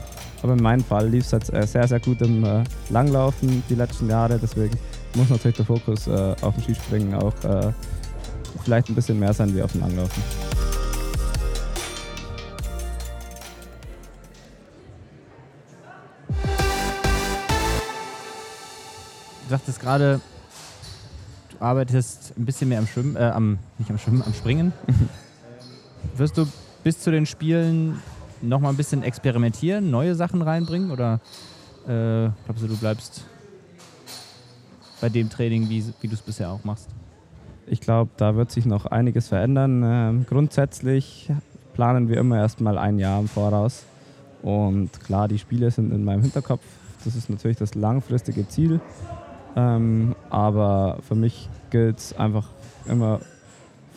Aber 0.44 0.54
in 0.54 0.62
meinem 0.62 0.84
Fall 0.84 1.08
lief 1.08 1.24
es 1.26 1.32
jetzt 1.32 1.52
sehr, 1.72 1.88
sehr 1.88 2.00
gut 2.00 2.22
im 2.22 2.44
Langlaufen 2.90 3.64
die 3.70 3.76
letzten 3.76 4.10
Jahre. 4.10 4.40
Deswegen 4.42 4.76
muss 5.16 5.30
natürlich 5.30 5.58
der 5.58 5.66
Fokus 5.66 6.08
äh, 6.08 6.36
auf 6.42 6.56
dem 6.56 6.64
Skispringen 6.64 7.14
auch 7.14 7.34
äh, 7.44 7.74
vielleicht 8.64 8.90
ein 8.90 8.96
bisschen 8.96 9.20
mehr 9.20 9.34
sein 9.34 9.54
wie 9.56 9.62
auf 9.62 9.72
dem 9.72 9.82
Langlaufen. 9.82 10.24
Du 19.44 19.50
sagtest 19.50 19.82
gerade, 19.82 20.22
du 21.50 21.66
arbeitest 21.66 22.34
ein 22.38 22.46
bisschen 22.46 22.70
mehr 22.70 22.80
am 22.80 22.88
Schwimmen, 22.88 23.18
äh, 23.18 23.32
am, 23.34 23.60
nicht 23.78 23.92
am 23.92 23.98
Schwimmen, 23.98 24.22
am 24.22 24.34
Springen. 24.34 24.72
Wirst 26.16 26.38
du 26.38 26.48
bis 26.84 27.00
zu 27.00 27.12
den 27.12 27.26
Spielen 27.26 28.00
noch 28.42 28.60
mal 28.60 28.70
ein 28.70 28.78
bisschen 28.78 29.04
experimentieren, 29.04 29.92
neue 29.92 30.16
Sachen 30.16 30.42
reinbringen 30.42 30.90
oder 30.90 31.20
äh, 31.86 32.30
glaubst 32.46 32.64
du, 32.64 32.68
du 32.68 32.78
bleibst 32.78 33.26
bei 35.02 35.10
dem 35.10 35.30
Training, 35.30 35.70
wie, 35.70 35.84
wie 36.00 36.08
du 36.08 36.14
es 36.14 36.22
bisher 36.22 36.50
auch 36.52 36.64
machst? 36.64 36.90
Ich 37.68 37.82
glaube, 37.82 38.12
da 38.18 38.36
wird 38.36 38.52
sich 38.52 38.66
noch 38.66 38.86
einiges 38.86 39.28
verändern. 39.28 39.82
Ähm, 39.84 40.26
grundsätzlich 40.28 41.32
planen 41.74 42.10
wir 42.10 42.18
immer 42.18 42.38
erst 42.38 42.62
mal 42.62 42.78
ein 42.78 43.00
Jahr 43.00 43.20
im 43.20 43.28
Voraus. 43.28 43.86
Und 44.42 45.00
klar, 45.02 45.28
die 45.28 45.40
Spiele 45.40 45.72
sind 45.72 45.92
in 45.92 46.04
meinem 46.04 46.22
Hinterkopf. 46.22 46.64
Das 47.04 47.16
ist 47.16 47.30
natürlich 47.30 47.58
das 47.58 47.76
langfristige 47.76 48.48
Ziel. 48.48 48.80
Ähm, 49.56 50.16
aber 50.30 51.00
für 51.02 51.16
mich 51.16 51.50
gilt 51.70 52.00
es 52.00 52.18
einfach 52.18 52.48
immer 52.88 53.20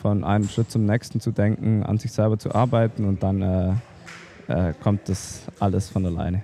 von 0.01 0.23
einem 0.23 0.47
Schritt 0.47 0.69
zum 0.69 0.85
nächsten 0.85 1.19
zu 1.19 1.31
denken, 1.31 1.83
an 1.83 1.97
sich 1.97 2.11
selber 2.11 2.37
zu 2.37 2.53
arbeiten 2.53 3.05
und 3.05 3.23
dann 3.23 3.41
äh, 3.41 3.73
äh, 4.47 4.73
kommt 4.81 5.09
das 5.09 5.41
alles 5.59 5.89
von 5.89 6.05
alleine. 6.05 6.43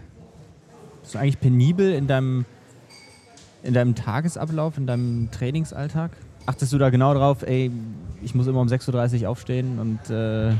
Bist 1.02 1.16
du 1.16 1.20
eigentlich 1.20 1.40
penibel 1.40 1.94
in 1.94 2.08
deinem, 2.08 2.46
in 3.64 3.74
deinem 3.74 3.96
Tagesablauf, 3.96 4.78
in 4.78 4.88
deinem 4.88 5.30
Trainingsalltag? 5.32 6.12
Achtest 6.46 6.74
du 6.74 6.78
da 6.78 6.90
genau 6.90 7.14
drauf, 7.14 7.44
ey, 7.44 7.72
ich 8.24 8.34
muss 8.34 8.48
immer 8.48 8.62
um 8.62 8.68
6.30 8.68 9.24
Uhr 9.24 9.30
aufstehen 9.30 9.80
und 9.80 10.10
äh, 10.10 10.54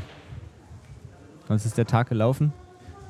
sonst 1.48 1.66
ist 1.66 1.78
der 1.78 1.88
Tag 1.88 2.10
gelaufen? 2.10 2.54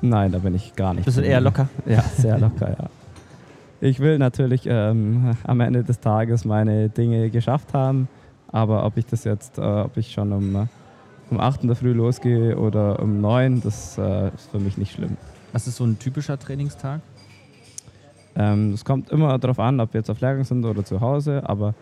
Nein, 0.00 0.32
da 0.32 0.38
bin 0.38 0.54
ich 0.54 0.74
gar 0.74 0.94
nicht. 0.94 1.04
Bist 1.04 1.18
du 1.18 1.22
eher 1.22 1.40
locker? 1.40 1.68
Ja, 1.86 2.02
sehr 2.02 2.38
locker, 2.38 2.70
ja. 2.70 2.90
Ich 3.80 4.00
will 4.00 4.18
natürlich 4.18 4.62
ähm, 4.66 5.36
am 5.44 5.60
Ende 5.60 5.84
des 5.84 6.00
Tages 6.00 6.44
meine 6.44 6.88
Dinge 6.88 7.30
geschafft 7.30 7.74
haben, 7.74 8.08
aber 8.50 8.84
ob 8.84 8.96
ich 8.96 9.06
das 9.06 9.24
jetzt, 9.24 9.58
äh, 9.58 9.60
ob 9.60 9.96
ich 9.96 10.12
schon 10.12 10.32
um, 10.32 10.68
um 11.30 11.40
8 11.40 11.62
in 11.62 11.68
der 11.68 11.76
Früh 11.76 11.92
losgehe 11.92 12.56
oder 12.56 13.00
um 13.00 13.20
9, 13.20 13.60
das 13.62 13.98
äh, 13.98 14.28
ist 14.28 14.50
für 14.50 14.58
mich 14.58 14.78
nicht 14.78 14.92
schlimm. 14.92 15.16
Was 15.52 15.66
ist 15.66 15.76
so 15.76 15.84
ein 15.84 15.98
typischer 15.98 16.38
Trainingstag? 16.38 17.00
Ähm, 18.36 18.72
es 18.72 18.84
kommt 18.84 19.10
immer 19.10 19.38
darauf 19.38 19.58
an, 19.58 19.80
ob 19.80 19.92
wir 19.92 20.00
jetzt 20.00 20.10
auf 20.10 20.20
Lehrgang 20.20 20.44
sind 20.44 20.64
oder 20.64 20.84
zu 20.84 21.00
Hause, 21.00 21.42
aber 21.44 21.74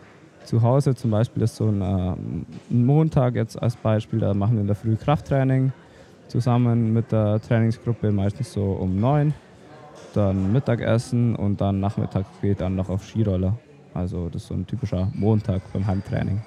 zu 0.43 0.61
Hause 0.61 0.95
zum 0.95 1.11
Beispiel 1.11 1.43
ist 1.43 1.55
so 1.55 1.67
ein, 1.67 1.81
ähm, 1.81 2.45
Montag 2.69 3.35
jetzt 3.35 3.61
als 3.61 3.75
Beispiel, 3.75 4.19
da 4.19 4.33
machen 4.33 4.55
wir 4.55 4.61
in 4.61 4.67
der 4.67 4.75
Früh 4.75 4.95
Krafttraining 4.95 5.71
zusammen 6.27 6.93
mit 6.93 7.11
der 7.11 7.41
Trainingsgruppe, 7.41 8.11
meistens 8.11 8.53
so 8.53 8.63
um 8.63 8.99
9 8.99 9.33
dann 10.13 10.51
Mittagessen 10.51 11.35
und 11.35 11.61
dann 11.61 11.79
Nachmittag 11.79 12.25
geht 12.41 12.61
dann 12.61 12.75
noch 12.75 12.89
auf 12.89 13.05
Skiroller. 13.05 13.57
Also 13.93 14.29
das 14.29 14.43
ist 14.43 14.47
so 14.47 14.53
ein 14.53 14.65
typischer 14.65 15.09
Montag 15.13 15.61
beim 15.73 15.85
Heimtraining. 15.85 16.41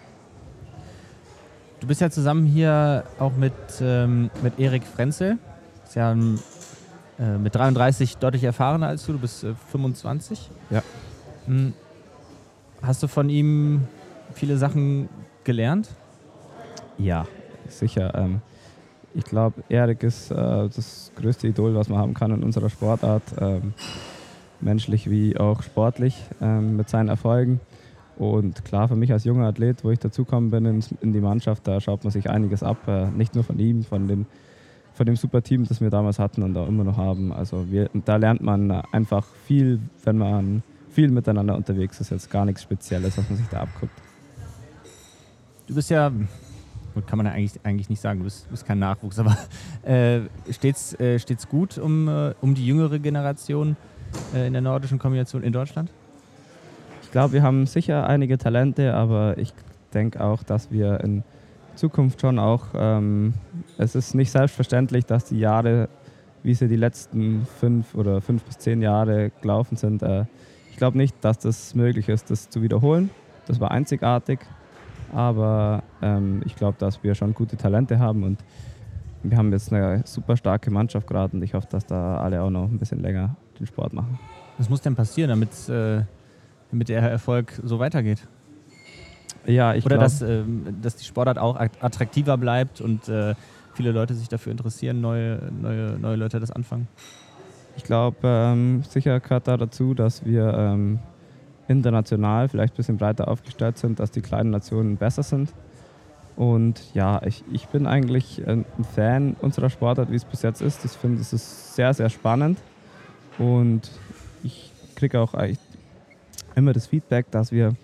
Du 1.81 1.87
bist 1.87 2.01
ja 2.01 2.11
zusammen 2.11 2.47
hier 2.47 3.05
auch 3.19 3.37
mit, 3.37 3.53
ähm, 3.81 4.31
mit 4.43 4.59
Erik 4.59 4.85
Frenzel. 4.85 5.39
Ist 5.85 5.97
ja 5.97 6.13
ein, 6.13 6.39
äh, 7.19 7.39
mit 7.39 7.55
33 7.55 8.17
deutlich 8.17 8.45
erfahrener 8.45 8.89
als 8.89 9.07
du. 9.07 9.13
Du 9.13 9.19
bist 9.19 9.45
äh, 9.45 9.55
25. 9.71 10.51
Ja. 10.71 10.83
Hm. 11.47 11.73
Hast 12.83 13.03
du 13.03 13.09
von 13.09 13.29
ihm 13.29 13.87
viele 14.35 14.57
Sachen 14.59 15.09
gelernt? 15.45 15.89
Ja, 16.99 17.27
sicher. 17.69 18.13
Ähm, 18.15 18.41
ich 19.15 19.25
glaube, 19.25 19.63
Erik 19.69 20.03
ist 20.03 20.31
äh, 20.31 20.35
das 20.35 21.13
größte 21.17 21.47
Idol, 21.49 21.75
was 21.75 21.89
man 21.89 21.99
haben 21.99 22.15
kann 22.15 22.33
in 22.33 22.43
unserer 22.43 22.69
Sportart, 22.69 23.23
ähm, 23.41 23.75
menschlich 24.61 25.09
wie 25.09 25.39
auch 25.39 25.63
sportlich 25.63 26.17
ähm, 26.41 26.77
mit 26.77 26.89
seinen 26.89 27.09
Erfolgen. 27.09 27.61
Und 28.17 28.65
klar, 28.65 28.89
für 28.89 28.97
mich 28.97 29.13
als 29.13 29.25
junger 29.25 29.47
Athlet, 29.47 29.85
wo 29.85 29.91
ich 29.91 29.99
dazukommen 29.99 30.51
bin 30.51 30.65
in, 30.67 30.85
in 31.01 31.13
die 31.13 31.21
Mannschaft, 31.21 31.67
da 31.67 31.81
schaut 31.81 32.05
man 32.05 32.11
sich 32.11 32.31
einiges 32.31 32.63
ab. 32.63 32.77
Äh, 32.87 33.07
nicht 33.11 33.35
nur 33.35 33.45
von 33.45 33.59
ihm, 33.59 33.85
von 33.85 34.09
dem, 34.09 34.27
von 34.95 35.07
dem 35.07 35.17
super 35.17 35.43
Team, 35.43 35.67
das 35.67 35.81
wir 35.81 35.91
damals 35.91 36.19
hatten 36.19 36.43
und 36.43 36.57
auch 36.57 36.69
immer 36.69 36.85
noch 36.85 36.97
haben. 36.97 37.33
Also 37.33 37.71
wir, 37.71 37.91
da 38.05 38.17
lernt 38.17 38.41
man 38.41 38.71
einfach 38.71 39.27
viel, 39.45 39.81
wenn 40.05 40.19
man 40.19 40.63
viel 40.91 41.11
miteinander 41.11 41.57
unterwegs 41.57 42.01
ist. 42.01 42.11
Jetzt 42.11 42.31
gar 42.31 42.45
nichts 42.45 42.63
Spezielles, 42.63 43.19
was 43.19 43.29
man 43.29 43.39
sich 43.39 43.49
da 43.49 43.61
abguckt. 43.61 43.93
Du 45.67 45.75
bist 45.75 45.91
ja 45.91 46.13
kann 47.03 47.17
man 47.17 47.27
ja 47.27 47.33
eigentlich, 47.33 47.61
eigentlich 47.65 47.89
nicht 47.89 48.01
sagen, 48.01 48.21
du 48.21 48.25
bist, 48.25 48.49
bist 48.51 48.65
kein 48.67 48.79
Nachwuchs, 48.79 49.19
aber 49.19 49.37
äh, 49.83 50.21
steht's, 50.51 50.95
äh, 50.95 51.19
gut 51.49 51.79
um, 51.79 52.09
äh, 52.09 52.35
um 52.41 52.55
die 52.55 52.67
jüngere 52.67 52.99
Generation 52.99 53.77
äh, 54.35 54.47
in 54.47 54.53
der 54.53 54.63
nordischen 54.63 54.99
Kombination 54.99 55.43
in 55.43 55.53
Deutschland? 55.53 55.91
Ich 57.03 57.11
glaube, 57.11 57.33
wir 57.33 57.43
haben 57.43 57.67
sicher 57.67 58.07
einige 58.07 58.39
Talente, 58.39 58.95
aber 58.95 59.39
ich 59.39 59.53
denke 59.93 60.23
auch, 60.23 60.43
dass 60.43 60.71
wir 60.71 61.01
in 61.01 61.23
Zukunft 61.75 62.21
schon 62.21 62.39
auch, 62.39 62.67
ähm, 62.75 63.35
es 63.79 63.95
ist 63.95 64.15
nicht 64.15 64.31
selbstverständlich, 64.31 65.07
dass 65.07 65.27
die 65.27 65.39
Jahre, 65.39 65.89
wie 66.43 66.55
sie 66.55 66.69
die 66.69 66.77
letzten 66.77 67.47
fünf 67.61 67.95
oder 67.95 68.21
fünf 68.21 68.45
bis 68.45 68.59
zehn 68.59 68.83
Jahre 68.83 69.31
gelaufen 69.41 69.77
sind, 69.77 70.03
äh, 70.03 70.25
ich 70.71 70.79
glaube 70.79 70.99
nicht, 70.99 71.15
dass 71.21 71.39
das 71.39 71.75
möglich 71.77 72.09
ist, 72.09 72.31
das 72.31 72.51
zu 72.51 72.61
wiederholen. 72.61 73.11
Das 73.47 73.61
war 73.61 73.71
einzigartig. 73.71 74.41
Aber 75.13 75.85
ähm, 76.03 76.43
ich 76.45 76.57
glaube, 76.57 76.77
dass 76.79 77.05
wir 77.05 77.15
schon 77.15 77.33
gute 77.33 77.57
Talente 77.57 78.01
haben 78.01 78.25
und 78.25 78.39
wir 79.23 79.39
haben 79.39 79.53
jetzt 79.53 79.73
eine 79.73 80.03
super 80.05 80.37
starke 80.37 80.73
Mannschaft 80.73 81.07
gerade 81.07 81.37
und 81.37 81.43
ich 81.45 81.55
hoffe, 81.55 81.69
dass 81.71 81.87
da 81.87 82.17
alle 82.19 82.43
auch 82.43 82.51
noch 82.51 82.65
ein 82.65 82.79
bisschen 82.79 83.01
länger 83.01 83.37
den 83.59 83.67
Sport 83.67 83.93
machen. 83.93 84.19
Was 84.59 84.69
muss 84.69 84.81
denn 84.81 84.97
passieren, 84.97 85.31
damit, 85.31 85.69
äh, 85.69 86.03
damit 86.71 86.89
der 86.89 87.03
Erfolg 87.03 87.53
so 87.63 87.79
weitergeht? 87.79 88.27
Ja, 89.47 89.75
ich 89.75 89.85
Oder 89.85 89.97
glaub, 89.97 90.05
dass, 90.05 90.23
äh, 90.23 90.43
dass 90.81 90.97
die 90.97 91.05
Sportart 91.05 91.39
auch 91.39 91.57
attraktiver 91.57 92.37
bleibt 92.37 92.81
und 92.81 93.09
äh, 93.09 93.35
viele 93.75 93.93
Leute 93.93 94.15
sich 94.15 94.29
dafür 94.29 94.53
interessieren, 94.53 95.01
neue, 95.01 95.41
neue, 95.61 95.99
neue 95.99 96.17
Leute 96.17 96.41
das 96.41 96.51
anfangen? 96.51 96.89
Ich 97.77 97.85
glaube, 97.85 98.17
ähm, 98.23 98.83
sicher 98.89 99.19
gehört 99.21 99.49
da 99.49 99.57
dazu, 99.57 99.95
dass 99.95 100.25
wir 100.25 100.55
ähm, 100.55 100.99
international 101.69 102.49
vielleicht 102.49 102.75
ein 102.75 102.77
bisschen 102.77 102.99
breiter 102.99 103.29
aufgestellt 103.29 103.79
sind, 103.79 103.99
dass 103.99 104.11
die 104.11 104.21
kleinen 104.21 104.51
Nationen 104.51 104.97
besser 104.97 105.23
sind. 105.23 105.53
Und 106.37 106.83
ja, 106.95 107.23
ich, 107.25 107.45
ich 107.53 107.67
bin 107.69 107.87
eigentlich 107.87 108.43
ein 108.47 108.65
Fan 108.95 109.37
unserer 109.41 109.71
Sportart, 109.71 110.11
wie 110.11 110.17
es 110.17 110.25
bis 110.25 110.43
jetzt 110.43 110.63
ist. 110.63 110.85
Ich 110.85 110.93
finde, 110.93 111.21
es 111.21 111.33
ist 111.33 111.75
sehr, 111.75 111.95
sehr 111.95 112.11
spannend. 112.11 112.59
Und 113.39 113.91
ich 114.43 114.73
kriege 114.97 115.21
auch 115.21 115.35
eigentlich 115.35 115.59
immer 116.57 116.73
das 116.73 116.87
Feedback, 116.87 117.31
dass 117.31 117.53
wir 117.53 117.75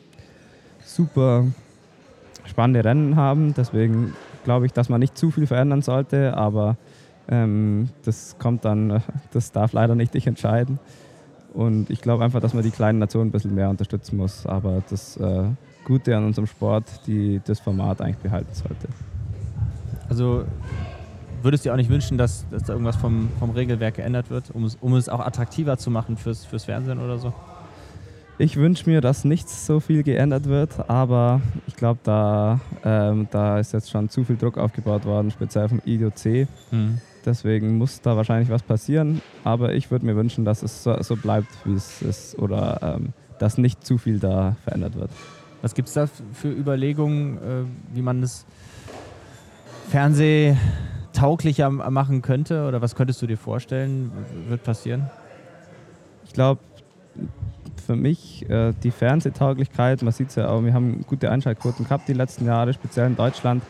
super 0.95 1.45
spannende 2.45 2.85
Rennen 2.85 3.17
haben. 3.17 3.55
Deswegen 3.55 4.15
glaube 4.45 4.67
ich, 4.67 4.73
dass 4.73 4.89
man 4.89 5.01
nicht 5.01 5.17
zu 5.17 5.31
viel 5.31 5.47
verändern 5.47 5.83
sollte, 5.83 6.37
aber 6.37 6.77
ähm, 7.29 7.89
das 8.05 8.37
kommt 8.39 8.65
dann, 8.65 9.03
das 9.33 9.53
darf 9.53 9.73
leider 9.73 9.95
nicht 9.95 10.15
ich 10.15 10.27
entscheiden. 10.27 10.79
Und 11.53 11.91
ich 11.91 12.01
glaube 12.01 12.25
einfach, 12.25 12.41
dass 12.41 12.55
man 12.55 12.63
die 12.63 12.71
kleinen 12.71 12.99
Nationen 12.99 13.29
ein 13.29 13.33
bisschen 13.33 13.55
mehr 13.55 13.71
unterstützen 13.71 14.17
muss. 14.17 14.47
Aber 14.47 14.83
das 14.89 15.17
äh, 15.17 15.45
Gute 15.85 16.17
an 16.17 16.25
unserem 16.25 16.47
Sport, 16.47 16.85
die 17.07 17.41
das 17.45 17.59
Format 17.59 18.01
eigentlich 18.01 18.19
behalten 18.19 18.55
sollte. 18.55 18.89
Also 20.09 20.45
würdest 21.43 21.65
du 21.65 21.69
dir 21.69 21.73
auch 21.73 21.77
nicht 21.77 21.91
wünschen, 21.91 22.19
dass, 22.19 22.47
dass 22.51 22.65
da 22.65 22.73
irgendwas 22.73 22.97
vom, 22.97 23.29
vom 23.39 23.51
Regelwerk 23.51 23.97
geändert 23.97 24.31
wird, 24.31 24.51
um 24.53 24.65
es, 24.65 24.77
um 24.81 24.95
es 24.95 25.09
auch 25.09 25.21
attraktiver 25.21 25.77
zu 25.79 25.91
machen 25.91 26.17
fürs, 26.17 26.45
fürs 26.45 26.65
Fernsehen 26.65 27.01
oder 27.01 27.19
so? 27.19 27.33
Ich 28.41 28.57
wünsche 28.57 28.89
mir, 28.89 29.03
dass 29.03 29.27
nichts 29.27 29.67
so 29.67 29.81
viel 29.81 30.03
geändert 30.03 30.47
wird, 30.47 30.89
aber 30.89 31.43
ich 31.67 31.77
glaube, 31.77 32.01
da, 32.05 32.59
ähm, 32.83 33.29
da 33.31 33.59
ist 33.59 33.75
jetzt 33.75 33.91
schon 33.91 34.09
zu 34.09 34.25
viel 34.25 34.39
Druck 34.39 34.57
aufgebaut 34.57 35.05
worden, 35.05 35.31
speziell 35.31 35.69
vom 35.69 35.83
IDOC. 35.85 36.49
Mhm. 36.71 37.03
Deswegen 37.23 37.77
muss 37.77 38.01
da 38.01 38.17
wahrscheinlich 38.17 38.49
was 38.49 38.63
passieren. 38.63 39.21
Aber 39.45 39.75
ich 39.75 39.91
würde 39.91 40.07
mir 40.07 40.17
wünschen, 40.17 40.47
dass 40.47 40.63
es 40.63 40.83
so, 40.83 40.97
so 41.03 41.17
bleibt, 41.17 41.49
wie 41.67 41.75
es 41.75 42.01
ist 42.01 42.39
oder 42.39 42.97
ähm, 42.97 43.13
dass 43.39 43.59
nicht 43.59 43.85
zu 43.85 43.99
viel 43.99 44.19
da 44.19 44.57
verändert 44.65 44.95
wird. 44.95 45.11
Was 45.61 45.75
gibt 45.75 45.89
es 45.89 45.95
da 45.95 46.09
für 46.33 46.49
Überlegungen, 46.51 47.37
äh, 47.37 47.41
wie 47.95 48.01
man 48.01 48.23
das 48.23 48.47
fernsehtauglicher 49.91 51.69
machen 51.69 52.23
könnte? 52.23 52.67
Oder 52.67 52.81
was 52.81 52.95
könntest 52.95 53.21
du 53.21 53.27
dir 53.27 53.37
vorstellen, 53.37 54.11
wird 54.49 54.65
passieren? 54.65 55.11
Ich 56.25 56.33
glaube, 56.33 56.61
für 57.91 57.97
mich 57.97 58.49
äh, 58.49 58.73
die 58.85 58.93
Fernsehtauglichkeit, 58.93 60.03
man 60.03 60.13
sieht 60.13 60.29
es 60.29 60.37
ja 60.37 60.49
auch, 60.49 60.63
wir 60.63 60.73
haben 60.73 61.05
gute 61.09 61.29
Einschaltquoten 61.29 61.87
gehabt 61.87 62.07
die 62.07 62.13
letzten 62.13 62.47
Jahre, 62.47 62.73
speziell 62.73 63.09
in 63.09 63.17
Deutschland. 63.17 63.65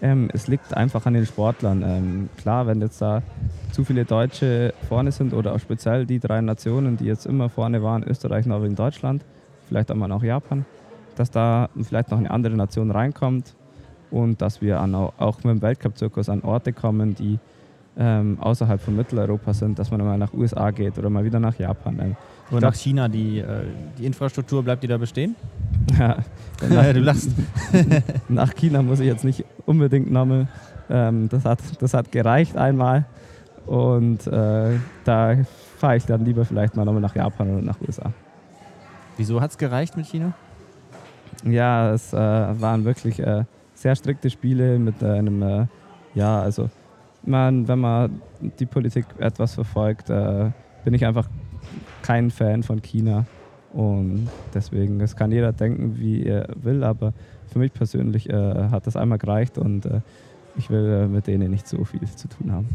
Ähm, 0.00 0.28
es 0.32 0.48
liegt 0.48 0.76
einfach 0.76 1.06
an 1.06 1.14
den 1.14 1.24
Sportlern. 1.26 1.84
Ähm, 1.86 2.28
klar, 2.36 2.66
wenn 2.66 2.80
jetzt 2.80 3.00
da 3.00 3.22
zu 3.70 3.84
viele 3.84 4.04
Deutsche 4.04 4.74
vorne 4.88 5.12
sind 5.12 5.32
oder 5.32 5.54
auch 5.54 5.60
speziell 5.60 6.06
die 6.06 6.18
drei 6.18 6.40
Nationen, 6.40 6.96
die 6.96 7.04
jetzt 7.04 7.24
immer 7.24 7.48
vorne 7.48 7.84
waren, 7.84 8.02
Österreich, 8.02 8.46
Norwegen, 8.46 8.74
Deutschland, 8.74 9.24
vielleicht 9.68 9.92
auch 9.92 9.96
mal 9.96 10.10
auch 10.10 10.24
Japan, 10.24 10.64
dass 11.14 11.30
da 11.30 11.68
vielleicht 11.80 12.10
noch 12.10 12.18
eine 12.18 12.32
andere 12.32 12.56
Nation 12.56 12.90
reinkommt 12.90 13.54
und 14.10 14.42
dass 14.42 14.60
wir 14.60 14.80
auch 14.80 15.36
mit 15.44 15.54
dem 15.54 15.62
Weltcup-Zirkus 15.62 16.28
an 16.28 16.42
Orte 16.42 16.72
kommen, 16.72 17.14
die 17.14 17.38
ähm, 17.96 18.38
außerhalb 18.40 18.80
von 18.80 18.96
Mitteleuropa 18.96 19.54
sind, 19.54 19.78
dass 19.78 19.92
man 19.92 20.00
mal 20.00 20.18
nach 20.18 20.32
USA 20.32 20.72
geht 20.72 20.98
oder 20.98 21.10
mal 21.10 21.22
wieder 21.22 21.38
nach 21.38 21.56
Japan. 21.60 22.16
Oder 22.52 22.68
nach 22.68 22.74
China, 22.74 23.08
die, 23.08 23.38
äh, 23.38 23.64
die 23.98 24.06
Infrastruktur 24.06 24.62
bleibt 24.62 24.82
die 24.82 24.88
da 24.88 24.98
bestehen? 24.98 25.34
Ja, 25.98 26.16
naja, 26.68 26.92
du 26.92 27.00
lachst. 27.00 27.30
nach 28.28 28.54
China 28.54 28.82
muss 28.82 29.00
ich 29.00 29.06
jetzt 29.06 29.24
nicht 29.24 29.44
unbedingt 29.66 30.10
nochmal. 30.10 30.46
Ähm, 30.88 31.28
das, 31.28 31.44
hat, 31.44 31.58
das 31.80 31.92
hat 31.92 32.12
gereicht 32.12 32.56
einmal. 32.56 33.04
Und 33.66 34.26
äh, 34.26 34.78
da 35.04 35.36
fahre 35.76 35.96
ich 35.96 36.06
dann 36.06 36.24
lieber 36.24 36.44
vielleicht 36.44 36.76
mal 36.76 36.84
nochmal 36.84 37.02
nach 37.02 37.14
Japan 37.14 37.50
oder 37.50 37.62
nach 37.62 37.80
USA. 37.80 38.12
Wieso 39.16 39.40
hat 39.40 39.50
es 39.50 39.58
gereicht 39.58 39.96
mit 39.96 40.06
China? 40.06 40.32
Ja, 41.44 41.92
es 41.92 42.12
äh, 42.12 42.16
waren 42.16 42.84
wirklich 42.84 43.18
äh, 43.18 43.44
sehr 43.74 43.96
strikte 43.96 44.30
Spiele 44.30 44.78
mit 44.78 45.02
einem, 45.02 45.42
äh, 45.42 45.66
ja, 46.14 46.40
also 46.40 46.70
man, 47.24 47.66
wenn 47.68 47.78
man 47.80 48.22
die 48.58 48.66
Politik 48.66 49.06
etwas 49.18 49.54
verfolgt, 49.54 50.10
äh, 50.10 50.50
bin 50.84 50.94
ich 50.94 51.04
einfach 51.04 51.28
kein 52.02 52.30
Fan 52.30 52.62
von 52.62 52.82
China. 52.82 53.26
Und 53.72 54.28
deswegen, 54.52 55.00
es 55.00 55.16
kann 55.16 55.32
jeder 55.32 55.52
denken, 55.52 55.98
wie 55.98 56.24
er 56.24 56.48
will, 56.56 56.84
aber 56.84 57.12
für 57.50 57.58
mich 57.58 57.72
persönlich 57.72 58.28
äh, 58.28 58.68
hat 58.70 58.86
das 58.86 58.96
einmal 58.96 59.18
gereicht 59.18 59.58
und 59.58 59.86
äh, 59.86 60.00
ich 60.56 60.68
will 60.70 61.04
äh, 61.04 61.06
mit 61.06 61.26
denen 61.26 61.50
nicht 61.50 61.66
so 61.66 61.84
viel 61.84 62.00
zu 62.02 62.28
tun 62.28 62.52
haben. 62.52 62.68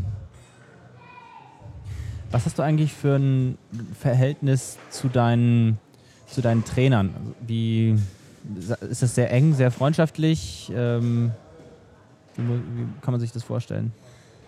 Was 2.31 2.45
hast 2.45 2.59
du 2.59 2.63
eigentlich 2.63 2.93
für 2.93 3.15
ein 3.15 3.57
Verhältnis 3.97 4.77
zu 4.89 5.07
deinen, 5.07 5.77
zu 6.27 6.41
deinen 6.41 6.65
Trainern? 6.65 7.11
Wie, 7.45 7.95
ist 8.89 9.01
das 9.01 9.15
sehr 9.15 9.31
eng, 9.31 9.53
sehr 9.53 9.71
freundschaftlich? 9.71 10.71
Ähm, 10.75 11.31
wie, 12.35 12.43
wie, 12.43 12.87
kann 13.01 13.13
man 13.13 13.21
sich 13.21 13.31
das 13.31 13.43
vorstellen? 13.43 13.93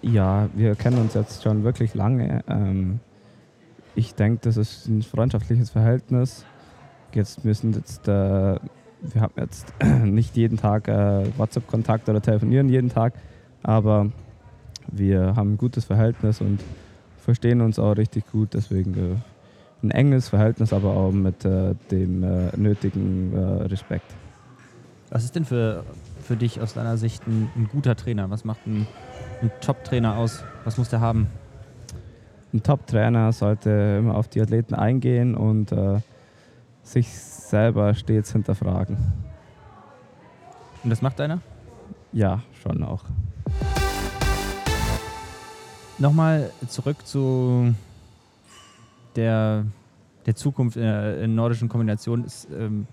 Ja, 0.01 0.49
wir 0.55 0.75
kennen 0.75 0.97
uns 0.97 1.13
jetzt 1.13 1.43
schon 1.43 1.63
wirklich 1.63 1.93
lange. 1.93 2.43
Ähm, 2.49 2.99
ich 3.95 4.15
denke, 4.15 4.39
das 4.43 4.58
ist 4.58 4.88
ein 4.88 5.02
freundschaftliches 5.02 5.69
Verhältnis. 5.69 6.45
Jetzt 7.13 7.43
müssen 7.43 7.73
jetzt, 7.73 8.08
äh, 8.08 8.12
wir 9.02 9.21
haben 9.21 9.34
jetzt 9.38 9.73
nicht 10.04 10.36
jeden 10.36 10.58
Tag 10.58 10.88
äh, 10.88 11.25
WhatsApp-Kontakt 11.38 12.08
oder 12.10 12.21
telefonieren 12.21 12.69
jeden 12.69 12.89
Tag, 12.89 13.13
aber 13.63 14.12
wir 14.91 15.36
haben 15.36 15.54
ein 15.54 15.58
gutes 15.58 15.86
Verhältnis 15.86 16.41
und 16.41 16.60
verstehen 17.17 17.62
uns 17.62 17.80
auch 17.80 17.95
richtig 17.97 18.32
gut. 18.32 18.54
Deswegen 18.54 18.93
äh, 18.93 19.15
ein 19.84 19.91
enges 19.91 20.30
Verhältnis, 20.30 20.73
aber 20.73 20.89
auch 20.89 21.12
mit 21.12 21.45
äh, 21.45 21.75
dem 21.91 22.23
äh, 22.23 22.56
nötigen 22.58 23.34
äh, 23.34 23.63
Respekt. 23.63 24.13
Was 25.10 25.23
ist 25.23 25.36
denn 25.36 25.45
für, 25.45 25.84
für 26.23 26.36
dich 26.36 26.62
aus 26.62 26.73
deiner 26.73 26.97
Sicht 26.97 27.25
ein, 27.28 27.49
ein 27.56 27.69
guter 27.71 27.95
Trainer? 27.95 28.30
Was 28.30 28.45
macht 28.45 28.65
ein, 28.67 28.88
ein 29.41 29.52
Top-Trainer 29.62 30.17
aus? 30.17 30.43
Was 30.65 30.78
muss 30.78 30.89
der 30.89 31.02
haben? 31.02 31.28
Ein 32.51 32.63
Top-Trainer 32.63 33.31
sollte 33.31 33.97
immer 33.99 34.15
auf 34.15 34.27
die 34.27 34.41
Athleten 34.41 34.73
eingehen 34.73 35.35
und 35.35 35.71
äh, 35.71 35.99
sich 36.81 37.07
selber 37.09 37.93
stets 37.93 38.31
hinterfragen. 38.31 38.97
Und 40.83 40.89
das 40.89 41.01
macht 41.01 41.21
einer? 41.21 41.41
Ja, 42.12 42.41
schon 42.63 42.83
auch. 42.83 43.03
Nochmal 45.99 46.49
zurück 46.67 47.05
zu 47.05 47.75
der, 49.15 49.65
der 50.25 50.35
Zukunft 50.35 50.77
in 50.77 50.83
der 50.83 51.27
nordischen 51.27 51.69
Kombination. 51.69 52.23
Es, 52.25 52.47
ähm, 52.51 52.88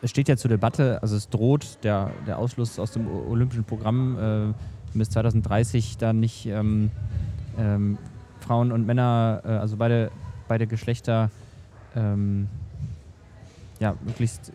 es 0.00 0.10
steht 0.10 0.28
ja 0.28 0.36
zur 0.38 0.48
Debatte, 0.48 1.02
also 1.02 1.16
es 1.16 1.28
droht 1.28 1.78
der, 1.82 2.12
der 2.26 2.38
Ausschluss 2.38 2.78
aus 2.78 2.92
dem 2.92 3.08
olympischen 3.08 3.64
Programm 3.64 4.54
äh, 4.94 4.96
bis 4.96 5.10
2030 5.10 5.98
dann 5.98 6.20
nicht 6.20 6.46
ähm, 6.46 6.90
ähm, 7.58 7.98
Frauen 8.40 8.72
und 8.72 8.86
Männer, 8.86 9.42
äh, 9.44 9.48
also 9.48 9.76
beide, 9.76 10.10
beide 10.48 10.66
Geschlechter, 10.66 11.30
ähm, 11.94 12.48
ja, 13.80 13.94
möglichst 14.04 14.52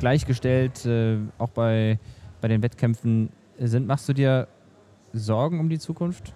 gleichgestellt, 0.00 0.84
äh, 0.86 1.18
auch 1.38 1.50
bei, 1.50 1.98
bei 2.40 2.48
den 2.48 2.62
Wettkämpfen 2.62 3.30
sind. 3.58 3.86
Machst 3.86 4.08
du 4.08 4.12
dir 4.12 4.48
Sorgen 5.12 5.60
um 5.60 5.68
die 5.68 5.78
Zukunft? 5.78 6.34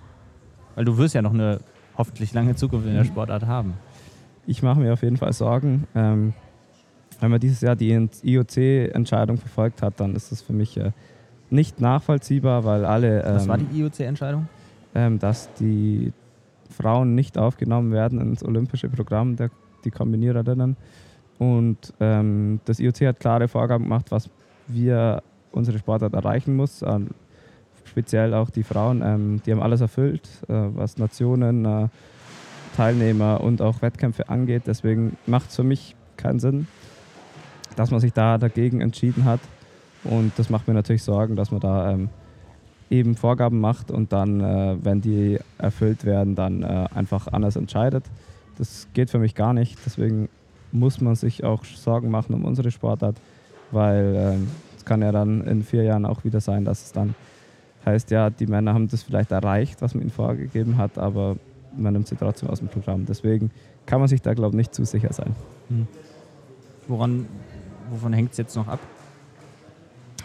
Weil 0.74 0.84
du 0.84 0.96
wirst 0.96 1.14
ja 1.14 1.22
noch 1.22 1.34
eine 1.34 1.60
hoffentlich 1.96 2.32
lange 2.32 2.54
Zukunft 2.56 2.86
in 2.86 2.94
der 2.94 3.04
mhm. 3.04 3.08
Sportart 3.08 3.46
haben. 3.46 3.74
Ich 4.46 4.62
mache 4.62 4.80
mir 4.80 4.92
auf 4.92 5.02
jeden 5.02 5.18
Fall 5.18 5.32
Sorgen. 5.32 5.86
Ähm, 5.94 6.32
wenn 7.20 7.30
man 7.30 7.38
dieses 7.38 7.60
Jahr 7.60 7.76
die 7.76 8.08
IOC-Entscheidung 8.22 9.36
verfolgt 9.36 9.82
hat, 9.82 10.00
dann 10.00 10.16
ist 10.16 10.32
das 10.32 10.42
für 10.42 10.52
mich 10.52 10.76
äh, 10.76 10.90
nicht 11.50 11.80
nachvollziehbar, 11.80 12.64
weil 12.64 12.84
alle. 12.84 13.22
Ähm, 13.22 13.34
Was 13.36 13.46
war 13.46 13.58
die 13.58 13.80
IOC-Entscheidung? 13.80 14.48
Ähm, 14.94 15.18
dass 15.18 15.52
die 15.54 16.12
Frauen 16.68 17.14
nicht 17.14 17.38
aufgenommen 17.38 17.92
werden 17.92 18.20
ins 18.20 18.44
olympische 18.44 18.88
Programm, 18.88 19.36
der, 19.36 19.50
die 19.84 19.90
Kombiniererinnen. 19.90 20.76
Und 21.38 21.92
ähm, 22.00 22.60
das 22.64 22.78
IOC 22.78 23.00
hat 23.02 23.20
klare 23.20 23.48
Vorgaben 23.48 23.84
gemacht, 23.84 24.10
was 24.10 24.30
wir 24.68 25.22
unsere 25.50 25.78
Sportart 25.78 26.14
erreichen 26.14 26.56
muss 26.56 26.82
speziell 27.92 28.34
auch 28.34 28.50
die 28.50 28.62
Frauen, 28.62 29.02
ähm, 29.04 29.42
die 29.44 29.52
haben 29.52 29.62
alles 29.62 29.80
erfüllt, 29.80 30.28
äh, 30.48 30.52
was 30.52 30.98
Nationen, 30.98 31.64
äh, 31.64 31.88
Teilnehmer 32.76 33.42
und 33.42 33.60
auch 33.60 33.82
Wettkämpfe 33.82 34.30
angeht. 34.30 34.62
Deswegen 34.66 35.18
macht 35.26 35.50
es 35.50 35.56
für 35.56 35.62
mich 35.62 35.94
keinen 36.16 36.40
Sinn, 36.40 36.66
dass 37.76 37.90
man 37.90 38.00
sich 38.00 38.14
da 38.14 38.38
dagegen 38.38 38.80
entschieden 38.80 39.26
hat. 39.26 39.40
Und 40.04 40.32
das 40.38 40.48
macht 40.48 40.68
mir 40.68 40.74
natürlich 40.74 41.02
Sorgen, 41.02 41.36
dass 41.36 41.50
man 41.50 41.60
da 41.60 41.90
ähm, 41.90 42.08
eben 42.92 43.16
Vorgaben 43.16 43.60
macht 43.60 43.90
und 43.90 44.12
dann, 44.12 44.40
äh, 44.40 44.76
wenn 44.82 45.00
die 45.00 45.38
erfüllt 45.58 46.04
werden, 46.04 46.34
dann 46.34 46.62
äh, 46.62 46.86
einfach 46.94 47.28
anders 47.28 47.56
entscheidet. 47.56 48.04
Das 48.58 48.86
geht 48.92 49.10
für 49.10 49.18
mich 49.18 49.34
gar 49.34 49.54
nicht. 49.54 49.78
Deswegen 49.84 50.28
muss 50.70 51.00
man 51.00 51.14
sich 51.14 51.42
auch 51.42 51.64
Sorgen 51.64 52.10
machen 52.10 52.34
um 52.34 52.44
unsere 52.44 52.70
Sportart, 52.70 53.16
weil 53.70 54.14
ähm, 54.16 54.48
es 54.76 54.84
kann 54.84 55.02
ja 55.02 55.10
dann 55.10 55.42
in 55.42 55.62
vier 55.62 55.82
Jahren 55.82 56.06
auch 56.06 56.24
wieder 56.24 56.40
sein, 56.40 56.64
dass 56.64 56.84
es 56.84 56.92
dann 56.92 57.14
Heißt 57.84 58.12
ja, 58.12 58.30
die 58.30 58.46
Männer 58.46 58.74
haben 58.74 58.88
das 58.88 59.02
vielleicht 59.02 59.32
erreicht, 59.32 59.82
was 59.82 59.94
man 59.94 60.02
ihnen 60.02 60.12
vorgegeben 60.12 60.76
hat, 60.76 60.98
aber 60.98 61.36
man 61.76 61.92
nimmt 61.92 62.06
sie 62.06 62.14
trotzdem 62.14 62.48
aus 62.48 62.60
dem 62.60 62.68
Programm. 62.68 63.06
Deswegen 63.06 63.50
kann 63.86 63.98
man 63.98 64.08
sich 64.08 64.22
da, 64.22 64.34
glaube 64.34 64.50
ich, 64.50 64.56
nicht 64.56 64.74
zu 64.74 64.84
sicher 64.84 65.12
sein. 65.12 65.34
Hm. 65.68 65.88
Woran, 66.86 67.26
wovon 67.90 68.12
hängt 68.12 68.32
es 68.32 68.38
jetzt 68.38 68.54
noch 68.54 68.68
ab? 68.68 68.78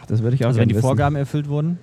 Das 0.07 0.21
würde 0.21 0.35
ich 0.35 0.43
auch 0.43 0.49
also 0.49 0.59
wenn 0.59 0.69
die 0.69 0.75
wissen. 0.75 0.85
Vorgaben 0.85 1.15
erfüllt 1.15 1.49
wurden? 1.49 1.79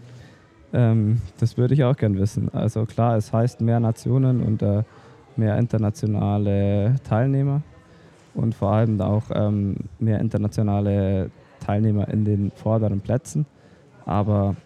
Ähm, 0.75 1.21
das 1.39 1.57
würde 1.57 1.73
ich 1.73 1.85
auch 1.85 1.97
gerne 1.97 2.19
wissen. 2.19 2.53
Also 2.53 2.85
klar, 2.85 3.17
es 3.17 3.33
heißt 3.33 3.61
mehr 3.61 3.81
Nationen 3.81 4.43
und 4.43 4.61
äh, 4.61 4.83
mehr 5.37 5.57
internationale 5.57 6.97
Teilnehmer 7.05 7.63
und 8.35 8.55
vor 8.55 8.73
allem 8.73 9.01
auch 9.01 9.25
ähm, 9.33 9.77
mehr 10.01 10.21
internationale 10.21 11.31
Teilnehmer 11.61 12.09
in 12.09 12.25
den 12.25 12.51
vorderen 12.51 13.01
Plätzen. 13.01 13.47
Aber 14.05 14.57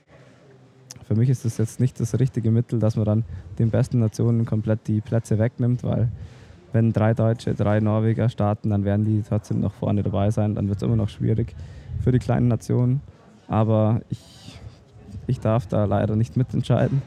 für 1.06 1.14
mich 1.14 1.28
ist 1.28 1.44
das 1.44 1.58
jetzt 1.58 1.78
nicht 1.78 2.00
das 2.00 2.18
richtige 2.18 2.50
Mittel, 2.50 2.78
dass 2.78 2.96
man 2.96 3.04
dann 3.04 3.24
den 3.58 3.70
besten 3.70 3.98
Nationen 3.98 4.46
komplett 4.46 4.88
die 4.88 5.00
Plätze 5.00 5.38
wegnimmt, 5.38 5.84
weil 5.84 6.08
wenn 6.72 6.92
drei 6.92 7.14
Deutsche, 7.14 7.54
drei 7.54 7.80
Norweger 7.80 8.28
starten, 8.28 8.70
dann 8.70 8.84
werden 8.84 9.04
die 9.04 9.22
trotzdem 9.26 9.60
noch 9.60 9.72
vorne 9.72 10.02
dabei 10.02 10.30
sein. 10.30 10.54
Dann 10.54 10.68
wird 10.68 10.78
es 10.78 10.82
immer 10.82 10.96
noch 10.96 11.08
schwierig 11.08 11.54
für 12.02 12.12
die 12.12 12.18
kleinen 12.18 12.48
Nationen. 12.48 13.00
Aber 13.46 14.02
ich, 14.10 14.18
ich 15.26 15.40
darf 15.40 15.66
da 15.66 15.84
leider 15.84 16.16
nicht 16.16 16.36
mitentscheiden. 16.36 17.02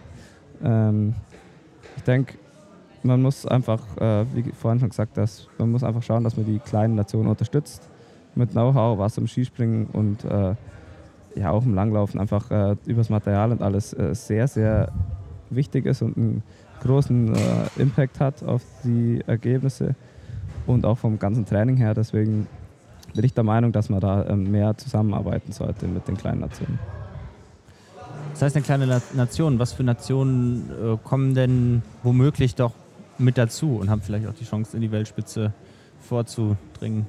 Ähm, 0.63 1.15
ich 1.97 2.03
denke, 2.03 2.35
man 3.03 3.21
muss 3.21 3.45
einfach, 3.45 3.81
äh, 3.97 4.25
wie 4.33 4.51
vorhin 4.51 4.79
schon 4.79 4.89
gesagt, 4.89 5.17
dass 5.17 5.47
man 5.57 5.71
muss 5.71 5.83
einfach 5.83 6.03
schauen, 6.03 6.23
dass 6.23 6.37
man 6.37 6.45
die 6.45 6.59
kleinen 6.59 6.95
Nationen 6.95 7.29
unterstützt 7.29 7.89
mit 8.35 8.51
Know-how, 8.51 8.97
was 8.97 9.17
im 9.17 9.27
Skispringen 9.27 9.87
und 9.87 10.23
äh, 10.25 10.55
ja 11.35 11.51
auch 11.51 11.65
im 11.65 11.73
Langlaufen 11.73 12.19
einfach 12.19 12.51
äh, 12.51 12.75
übers 12.85 13.09
Material 13.09 13.51
und 13.51 13.61
alles 13.61 13.93
äh, 13.93 14.13
sehr, 14.13 14.47
sehr 14.47 14.91
wichtig 15.49 15.85
ist 15.85 16.01
und 16.01 16.17
einen 16.17 16.43
großen 16.81 17.35
äh, 17.35 17.39
Impact 17.77 18.19
hat 18.19 18.43
auf 18.43 18.63
die 18.83 19.21
Ergebnisse 19.27 19.95
und 20.67 20.85
auch 20.85 20.97
vom 20.97 21.19
ganzen 21.19 21.45
Training 21.45 21.77
her. 21.77 21.93
Deswegen 21.93 22.47
bin 23.13 23.23
ich 23.23 23.33
der 23.33 23.43
Meinung, 23.43 23.71
dass 23.71 23.89
man 23.89 23.99
da 23.99 24.25
ähm, 24.27 24.51
mehr 24.51 24.77
zusammenarbeiten 24.77 25.51
sollte 25.51 25.87
mit 25.87 26.07
den 26.07 26.17
kleinen 26.17 26.41
Nationen. 26.41 26.79
Das 28.41 28.47
heißt, 28.47 28.55
eine 28.55 28.65
kleine 28.65 29.01
Nation, 29.13 29.59
was 29.59 29.71
für 29.71 29.83
Nationen 29.83 30.67
äh, 30.71 30.97
kommen 31.03 31.35
denn 31.35 31.83
womöglich 32.01 32.55
doch 32.55 32.73
mit 33.19 33.37
dazu 33.37 33.75
und 33.75 33.91
haben 33.91 34.01
vielleicht 34.01 34.25
auch 34.25 34.33
die 34.33 34.45
Chance, 34.45 34.75
in 34.75 34.81
die 34.81 34.91
Weltspitze 34.91 35.53
vorzudringen? 35.99 37.05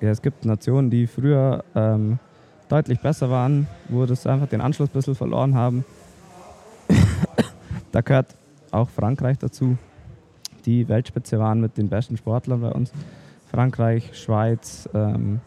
Ja, 0.00 0.10
es 0.10 0.22
gibt 0.22 0.44
Nationen, 0.44 0.88
die 0.88 1.08
früher 1.08 1.64
ähm, 1.74 2.20
deutlich 2.68 3.00
besser 3.00 3.28
waren, 3.28 3.66
wo 3.88 4.06
das 4.06 4.24
einfach 4.24 4.46
den 4.46 4.60
Anschluss 4.60 4.90
ein 4.90 4.92
bisschen 4.92 5.16
verloren 5.16 5.56
haben. 5.56 5.84
da 7.90 8.00
gehört 8.00 8.36
auch 8.70 8.88
Frankreich 8.88 9.38
dazu, 9.38 9.76
die 10.64 10.88
Weltspitze 10.88 11.40
waren 11.40 11.60
mit 11.60 11.76
den 11.76 11.88
besten 11.88 12.16
Sportlern 12.16 12.60
bei 12.60 12.70
uns. 12.70 12.92
Frankreich, 13.50 14.16
Schweiz, 14.16 14.88
ähm, 14.94 15.40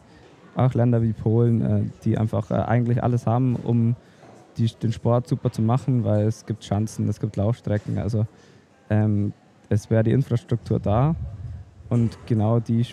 auch 0.58 0.74
Länder 0.74 1.02
wie 1.02 1.14
Polen, 1.14 1.62
äh, 1.62 1.84
die 2.04 2.18
einfach 2.18 2.52
äh, 2.52 2.56
eigentlich 2.56 3.02
alles 3.02 3.26
haben, 3.26 3.56
um 3.56 3.96
die, 4.58 4.68
den 4.68 4.92
Sport 4.92 5.28
super 5.28 5.52
zu 5.52 5.62
machen, 5.62 6.04
weil 6.04 6.26
es 6.28 6.46
gibt 6.46 6.64
Chancen, 6.64 7.08
es 7.10 7.20
gibt 7.20 7.36
Laufstrecken. 7.36 7.98
Also 7.98 8.26
ähm, 8.90 9.34
es 9.70 9.90
wäre 9.90 10.04
die 10.04 10.12
Infrastruktur 10.12 10.80
da. 10.80 11.16
Und 11.90 12.18
genau 12.26 12.60
die, 12.60 12.86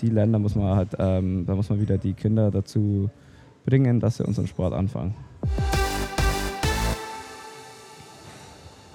die 0.00 0.08
Länder 0.08 0.38
muss 0.38 0.54
man 0.54 0.76
halt, 0.76 0.90
ähm, 0.98 1.46
da 1.46 1.54
muss 1.54 1.70
man 1.70 1.80
wieder 1.80 1.98
die 1.98 2.14
Kinder 2.14 2.50
dazu 2.50 3.08
bringen, 3.64 4.00
dass 4.00 4.16
sie 4.16 4.24
unseren 4.24 4.46
Sport 4.46 4.74
anfangen. 4.74 5.14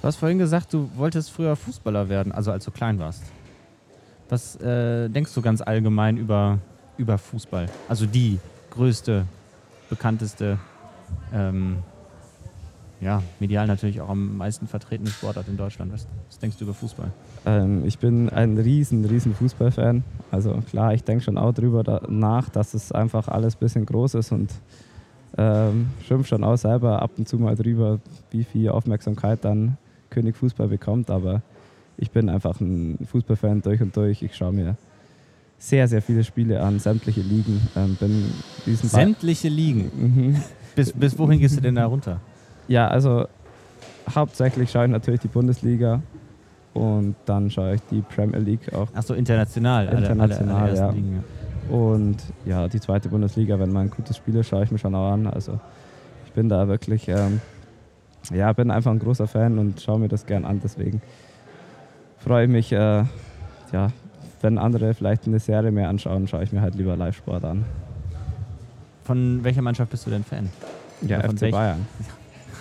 Du 0.02 0.08
hast 0.08 0.18
vorhin 0.18 0.38
gesagt, 0.38 0.74
du 0.74 0.90
wolltest 0.96 1.32
früher 1.32 1.56
Fußballer 1.56 2.10
werden, 2.10 2.32
also 2.32 2.52
als 2.52 2.66
du 2.66 2.72
klein 2.72 3.00
warst. 3.00 3.24
Was 4.30 4.56
äh, 4.58 5.10
denkst 5.10 5.34
du 5.34 5.42
ganz 5.42 5.62
allgemein 5.62 6.18
über, 6.18 6.60
über 6.98 7.18
Fußball? 7.18 7.68
Also 7.88 8.06
die 8.06 8.40
größte, 8.72 9.26
bekannteste, 9.90 10.60
ähm, 11.34 11.78
ja, 13.02 13.22
medial 13.40 13.68
natürlich 13.68 14.02
auch 14.02 14.10
am 14.10 14.38
meisten 14.38 14.68
vertretene 14.68 15.10
Sportart 15.10 15.48
in 15.48 15.58
Deutschland. 15.58 15.92
Was, 15.92 16.08
was 16.28 16.40
denkst 16.40 16.58
du 16.58 16.64
über 16.64 16.74
Fußball? 16.74 17.12
Ähm, 17.46 17.84
ich 17.86 18.00
bin 18.00 18.30
ein 18.30 18.58
riesen, 18.58 19.06
riesen 19.06 19.36
Fußballfan. 19.36 20.04
Also 20.32 20.54
klar, 20.70 20.94
ich 20.94 21.04
denke 21.04 21.24
schon 21.24 21.38
auch 21.38 21.54
darüber 21.54 21.84
da 21.84 22.02
nach, 22.08 22.50
dass 22.50 22.74
es 22.74 22.92
einfach 22.92 23.28
alles 23.28 23.56
ein 23.56 23.60
bisschen 23.60 23.86
groß 23.86 24.16
ist 24.16 24.32
und 24.32 24.52
ähm, 25.38 25.88
schimpf 26.08 26.28
schon 26.28 26.44
auch 26.44 26.56
selber 26.56 27.02
ab 27.02 27.12
und 27.18 27.28
zu 27.28 27.38
mal 27.38 27.56
drüber, 27.56 28.00
wie 28.32 28.44
viel 28.44 28.70
Aufmerksamkeit 28.70 29.44
dann 29.44 29.78
König 30.10 30.38
Fußball 30.38 30.70
bekommt. 30.70 31.10
Aber 31.10 31.42
ich 31.98 32.12
bin 32.12 32.30
einfach 32.30 32.60
ein 32.62 32.98
Fußballfan 33.12 33.62
durch 33.62 33.82
und 33.82 33.96
durch. 33.96 34.22
Ich 34.22 34.36
schaue 34.36 34.54
mir 34.54 34.78
sehr, 35.58 35.88
sehr 35.88 36.02
viele 36.02 36.24
Spiele 36.24 36.62
an, 36.62 36.80
sämtliche 36.80 37.22
Ligen. 37.22 37.62
Ähm, 37.76 37.96
bin 38.00 38.32
diesen 38.66 38.88
Sämtliche 38.88 39.50
Ligen. 39.50 39.92
Mhm. 39.96 40.42
Bis, 40.76 40.94
bis 40.94 41.18
wohin 41.18 41.40
gehst 41.40 41.58
du 41.58 41.62
denn 41.62 41.76
da 41.76 41.86
runter? 41.86 42.22
Ja, 42.68 42.88
also 42.88 43.28
hauptsächlich 44.14 44.72
schaue 44.72 44.86
ich 44.86 44.92
natürlich 44.92 45.22
die 45.22 45.28
Bundesliga 45.28 46.02
und 46.74 47.16
dann 47.26 47.50
schaue 47.50 47.76
ich 47.76 47.82
die 47.92 48.02
Premier 48.02 48.40
League 48.40 48.74
auch. 48.74 48.88
Achso, 48.94 49.14
international. 49.14 49.88
alle- 49.88 49.98
International, 49.98 50.56
alle, 50.56 50.62
alle 50.64 50.70
ersten 50.72 50.86
ja. 50.86 50.92
Ligen, 50.92 51.16
ja. 51.16 51.24
Und 51.76 52.18
ja, 52.46 52.68
die 52.68 52.80
zweite 52.80 53.10
Bundesliga, 53.10 53.58
wenn 53.60 53.72
mal 53.72 53.82
ein 53.82 53.90
gutes 53.90 54.18
Spiel 54.18 54.36
ist, 54.36 54.48
schaue 54.48 54.64
ich 54.64 54.72
mir 54.72 54.78
schon 54.78 54.94
auch 54.94 55.12
an. 55.12 55.26
Also 55.28 55.60
ich 56.26 56.32
bin 56.34 56.48
da 56.50 56.68
wirklich, 56.68 57.08
ähm, 57.08 57.42
ja, 58.32 58.52
bin 58.54 58.70
einfach 58.72 58.92
ein 58.92 59.00
großer 59.00 59.28
Fan 59.28 59.58
und 59.58 59.82
schaue 59.82 60.00
mir 60.00 60.08
das 60.08 60.26
gern 60.26 60.46
an. 60.46 60.60
Deswegen 60.64 61.02
freue 62.20 62.46
ich 62.46 62.52
mich, 62.52 62.72
äh, 62.72 63.04
ja, 63.72 63.88
wenn 64.42 64.58
andere 64.60 64.94
vielleicht 64.94 65.26
eine 65.26 65.40
Serie 65.40 65.72
mehr 65.72 65.90
anschauen, 65.90 66.28
schaue 66.28 66.44
ich 66.44 66.52
mir 66.52 66.62
halt 66.62 66.76
lieber 66.76 66.96
Live-Sport 66.96 67.46
an. 67.46 67.66
Von 69.04 69.44
welcher 69.44 69.62
Mannschaft 69.62 69.90
bist 69.92 70.06
du 70.06 70.12
denn 70.12 70.24
Fan? 70.24 70.50
Ja, 71.02 71.20
FC 71.22 71.52
Bayern. 71.52 71.88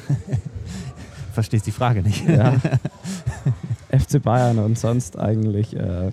Verstehst 1.33 1.67
die 1.67 1.73
Frage 1.73 2.03
nicht. 2.03 2.29
Ja. 2.29 2.55
FC 3.99 4.23
Bayern 4.23 4.59
und 4.59 4.79
sonst 4.79 5.19
eigentlich 5.19 5.75
äh, 5.77 6.13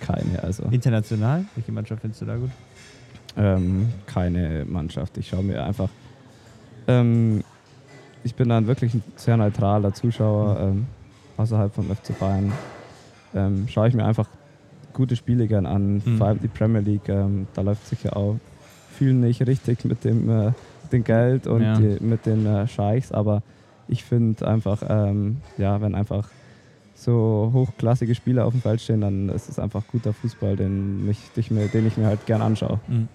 keine. 0.00 0.42
Also 0.42 0.64
International? 0.70 1.44
Welche 1.54 1.72
Mannschaft 1.72 2.02
findest 2.02 2.22
du 2.22 2.26
da 2.26 2.36
gut? 2.36 2.50
ähm, 3.36 3.88
keine 4.06 4.64
Mannschaft. 4.68 5.16
Ich 5.18 5.28
schaue 5.28 5.42
mir 5.44 5.64
einfach. 5.64 5.88
Ähm, 6.88 7.42
ich 8.24 8.34
bin 8.34 8.48
dann 8.48 8.66
wirklich 8.66 8.94
ein 8.94 9.02
sehr 9.16 9.36
neutraler 9.36 9.94
Zuschauer 9.94 10.58
ähm, 10.60 10.86
außerhalb 11.36 11.72
vom 11.74 11.86
FC 11.94 12.18
Bayern. 12.18 12.52
Ähm, 13.34 13.66
schaue 13.68 13.88
ich 13.88 13.94
mir 13.94 14.04
einfach 14.04 14.26
gute 14.92 15.14
Spiele 15.16 15.46
gern 15.46 15.66
an, 15.66 16.02
Mhm. 16.04 16.18
vor 16.18 16.26
allem 16.26 16.40
die 16.40 16.48
Premier 16.48 16.80
League. 16.80 17.08
Ähm, 17.08 17.46
da 17.54 17.62
läuft 17.62 17.86
sicher 17.86 18.16
auch 18.16 18.36
viel 18.98 19.12
nicht 19.14 19.46
richtig 19.46 19.84
mit 19.84 20.04
dem, 20.04 20.28
äh, 20.28 20.52
dem 20.92 21.04
Geld 21.04 21.46
und 21.46 21.62
Ja. 21.62 21.74
die, 21.78 22.02
mit 22.04 22.26
den 22.26 22.46
äh, 22.46 22.66
Scheichs, 22.66 23.12
aber 23.12 23.42
ich 23.88 24.04
finde 24.04 24.46
einfach, 24.46 24.82
ähm, 24.88 25.38
ja, 25.58 25.80
wenn 25.80 25.94
einfach 25.94 26.28
so 26.94 27.50
hochklassige 27.52 28.14
Spieler 28.14 28.44
auf 28.46 28.52
dem 28.52 28.60
Feld 28.60 28.80
stehen, 28.80 29.00
dann 29.00 29.28
ist 29.30 29.48
es 29.48 29.58
einfach 29.58 29.82
guter 29.90 30.12
Fußball, 30.12 30.56
den, 30.56 31.06
mich, 31.06 31.18
ich 31.36 31.50
mir, 31.50 31.66
den 31.68 31.86
ich 31.86 31.96
mir 31.96 32.06
halt 32.06 32.26
gern 32.26 32.42
anschaue. 32.42 32.78
Mhm. 32.88 33.08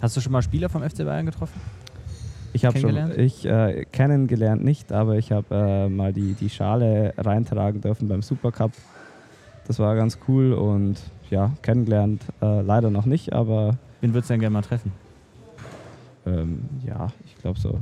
Hast 0.00 0.16
du 0.16 0.20
schon 0.20 0.32
mal 0.32 0.42
Spieler 0.42 0.68
vom 0.68 0.82
FC 0.82 0.98
Bayern 0.98 1.26
getroffen? 1.26 1.60
Ich 2.52 2.64
habe 2.64 2.78
schon, 2.78 2.94
Kennengelernt? 2.94 3.20
ich 3.20 3.44
äh, 3.44 3.84
kennengelernt 3.92 4.64
nicht, 4.64 4.92
aber 4.92 5.16
ich 5.18 5.32
habe 5.32 5.54
äh, 5.54 5.88
mal 5.88 6.12
die, 6.12 6.32
die 6.34 6.48
Schale 6.48 7.12
reintragen 7.18 7.80
dürfen 7.80 8.08
beim 8.08 8.22
Supercup. 8.22 8.72
Das 9.66 9.78
war 9.78 9.94
ganz 9.96 10.18
cool 10.28 10.52
und 10.54 10.96
ja, 11.30 11.50
kennengelernt 11.62 12.22
äh, 12.40 12.62
leider 12.62 12.90
noch 12.90 13.04
nicht, 13.04 13.32
aber 13.32 13.76
Wen 14.00 14.14
würdest 14.14 14.30
du 14.30 14.34
denn 14.34 14.40
gerne 14.40 14.54
mal 14.54 14.62
treffen? 14.62 14.92
Ähm, 16.28 16.60
ja, 16.86 17.08
ich 17.24 17.36
glaube 17.36 17.58
so 17.58 17.78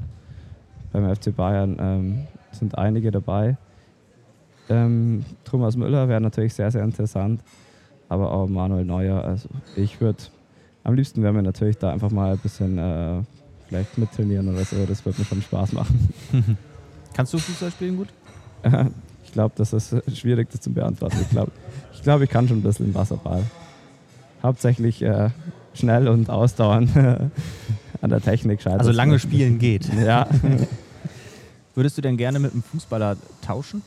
beim 0.93 1.15
FC 1.15 1.35
Bayern 1.35 1.77
ähm, 1.79 2.27
sind 2.53 2.79
einige 2.79 3.11
dabei. 3.11 3.57
Ähm, 4.69 5.25
Thomas 5.45 5.77
Müller 5.77 6.09
wäre 6.09 6.21
natürlich 6.21 6.55
sehr, 6.55 6.71
sehr 6.71 6.83
interessant, 6.83 7.43
aber 8.09 8.33
auch 8.33 8.49
Manuel 8.49 8.85
Neuer. 8.85 9.23
Also 9.23 9.49
ich 9.77 10.01
würde, 10.01 10.19
am 10.85 10.95
liebsten 10.95 11.23
wäre 11.23 11.33
mir 11.33 11.43
natürlich 11.43 11.79
da 11.79 11.93
einfach 11.93 12.11
mal 12.11 12.33
ein 12.33 12.39
bisschen 12.39 12.79
äh, 12.79 13.23
vielleicht 13.69 13.99
mittrainieren 13.99 14.49
oder 14.49 14.65
so, 14.65 14.85
das 14.87 15.05
würde 15.05 15.21
mir 15.21 15.25
schon 15.25 15.43
Spaß 15.43 15.73
machen. 15.73 16.09
Kannst 17.15 17.33
du 17.33 17.39
Fußball 17.39 17.71
spielen 17.71 17.97
gut? 17.97 18.09
Ich 19.27 19.33
glaube, 19.33 19.55
das 19.59 19.75
ist 19.75 19.95
schwierig, 20.17 20.49
das 20.51 20.63
zu 20.63 20.73
beantworten. 20.73 21.19
Ich 21.21 21.29
glaube, 21.29 21.51
ich, 21.93 22.01
glaub, 22.01 22.23
ich 22.23 22.31
kann 22.31 22.49
schon 22.49 22.59
ein 22.59 22.63
bisschen 22.63 22.95
Wasserball. 22.95 23.43
Hauptsächlich 24.43 25.03
äh, 25.03 25.29
schnell 25.75 26.09
und 26.09 26.31
ausdauernd 26.31 26.89
an 28.07 28.11
der 28.11 28.23
Technik 28.23 28.63
scheitert. 28.63 28.81
Also 28.81 28.93
lange 28.93 29.19
spielen 29.19 29.59
geht. 29.59 29.89
Ja. 30.05 30.27
Würdest 31.75 31.99
du 31.99 32.03
denn 32.03 32.17
gerne 32.17 32.39
mit 32.39 32.53
einem 32.53 32.63
Fußballer 32.63 33.17
tauschen? 33.43 33.83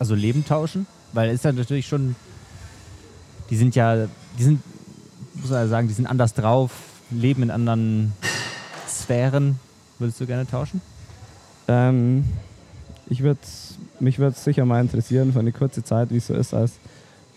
Also 0.00 0.16
Leben 0.16 0.44
tauschen? 0.44 0.86
Weil 1.12 1.28
es 1.28 1.36
ist 1.36 1.44
ja 1.44 1.52
natürlich 1.52 1.86
schon, 1.86 2.16
die 3.48 3.56
sind 3.56 3.76
ja, 3.76 4.08
die 4.38 4.42
sind, 4.42 4.60
muss 5.34 5.50
man 5.50 5.60
ja 5.60 5.68
sagen, 5.68 5.86
die 5.86 5.94
sind 5.94 6.06
anders 6.06 6.34
drauf, 6.34 6.72
leben 7.10 7.44
in 7.44 7.50
anderen 7.52 8.12
Sphären. 8.88 9.60
Würdest 10.00 10.20
du 10.20 10.26
gerne 10.26 10.48
tauschen? 10.48 10.80
ähm, 11.68 12.24
ich 13.08 13.22
würd, 13.22 13.38
mich 14.00 14.18
würde 14.18 14.34
es 14.36 14.42
sicher 14.42 14.64
mal 14.64 14.80
interessieren, 14.80 15.32
für 15.32 15.40
eine 15.40 15.52
kurze 15.52 15.84
Zeit, 15.84 16.10
wie 16.10 16.16
es 16.16 16.26
so 16.26 16.34
ist 16.34 16.54
als 16.54 16.72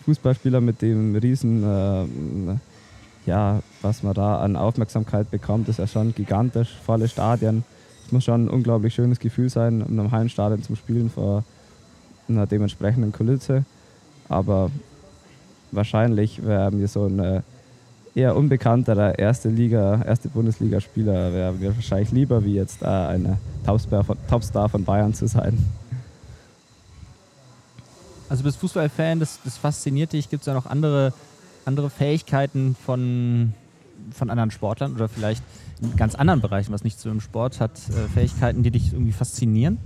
Fußballspieler 0.04 0.60
mit 0.60 0.82
dem 0.82 1.14
riesen, 1.16 1.62
ähm, 1.64 2.60
ja, 3.26 3.60
was 3.82 4.02
man 4.02 4.14
da 4.14 4.40
an 4.40 4.56
Aufmerksamkeit 4.56 5.30
bekommt, 5.30 5.68
ist 5.68 5.78
ja 5.78 5.86
schon 5.86 6.14
gigantisch, 6.14 6.76
volle 6.84 7.08
Stadien. 7.08 7.64
Es 8.06 8.12
muss 8.12 8.24
schon 8.24 8.46
ein 8.46 8.48
unglaublich 8.48 8.94
schönes 8.94 9.18
Gefühl 9.18 9.50
sein, 9.50 9.80
in 9.80 9.98
einem 9.98 10.12
Hallenstadion 10.12 10.62
zum 10.62 10.76
Spielen 10.76 11.10
vor 11.10 11.44
einer 12.28 12.46
dementsprechenden 12.46 13.12
Kulisse. 13.12 13.64
Aber 14.28 14.70
wahrscheinlich 15.72 16.44
wäre 16.44 16.70
mir 16.70 16.88
so 16.88 17.06
ein 17.06 17.18
äh, 17.18 17.42
eher 18.14 18.36
unbekannterer 18.36 19.18
erste 19.18 19.48
Liga, 19.48 20.02
erste 20.02 20.28
Bundesligaspieler 20.28 21.32
wäre 21.32 21.52
mir 21.52 21.74
wahrscheinlich 21.74 22.12
lieber, 22.12 22.44
wie 22.44 22.54
jetzt 22.54 22.82
äh, 22.82 22.86
ein 22.86 23.36
Topstar 23.64 24.68
von, 24.68 24.84
Bayern 24.84 25.12
zu 25.12 25.26
sein. 25.26 25.58
Also 28.28 28.42
bist 28.42 28.58
Fußballfan, 28.58 29.20
das, 29.20 29.38
das 29.44 29.56
fasziniert 29.56 30.12
dich. 30.12 30.30
Gibt 30.30 30.42
es 30.42 30.46
da 30.46 30.54
noch 30.54 30.66
andere, 30.66 31.12
andere 31.66 31.90
Fähigkeiten 31.90 32.74
von, 32.74 33.52
von 34.12 34.30
anderen 34.30 34.50
Sportlern 34.50 34.94
oder 34.94 35.08
vielleicht 35.08 35.42
in 35.82 35.96
ganz 35.96 36.14
anderen 36.14 36.40
Bereichen, 36.40 36.72
was 36.72 36.84
nicht 36.84 36.98
so 36.98 37.10
im 37.10 37.20
Sport 37.20 37.60
hat, 37.60 37.72
äh, 37.90 38.08
Fähigkeiten, 38.08 38.62
die 38.62 38.70
dich 38.70 38.92
irgendwie 38.92 39.12
faszinieren? 39.12 39.78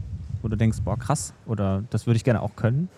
Wo 0.42 0.48
du 0.48 0.56
denkst, 0.56 0.78
boah, 0.84 0.98
krass, 0.98 1.34
oder 1.46 1.82
das 1.90 2.06
würde 2.06 2.16
ich 2.16 2.24
gerne 2.24 2.42
auch 2.42 2.56
können? 2.56 2.88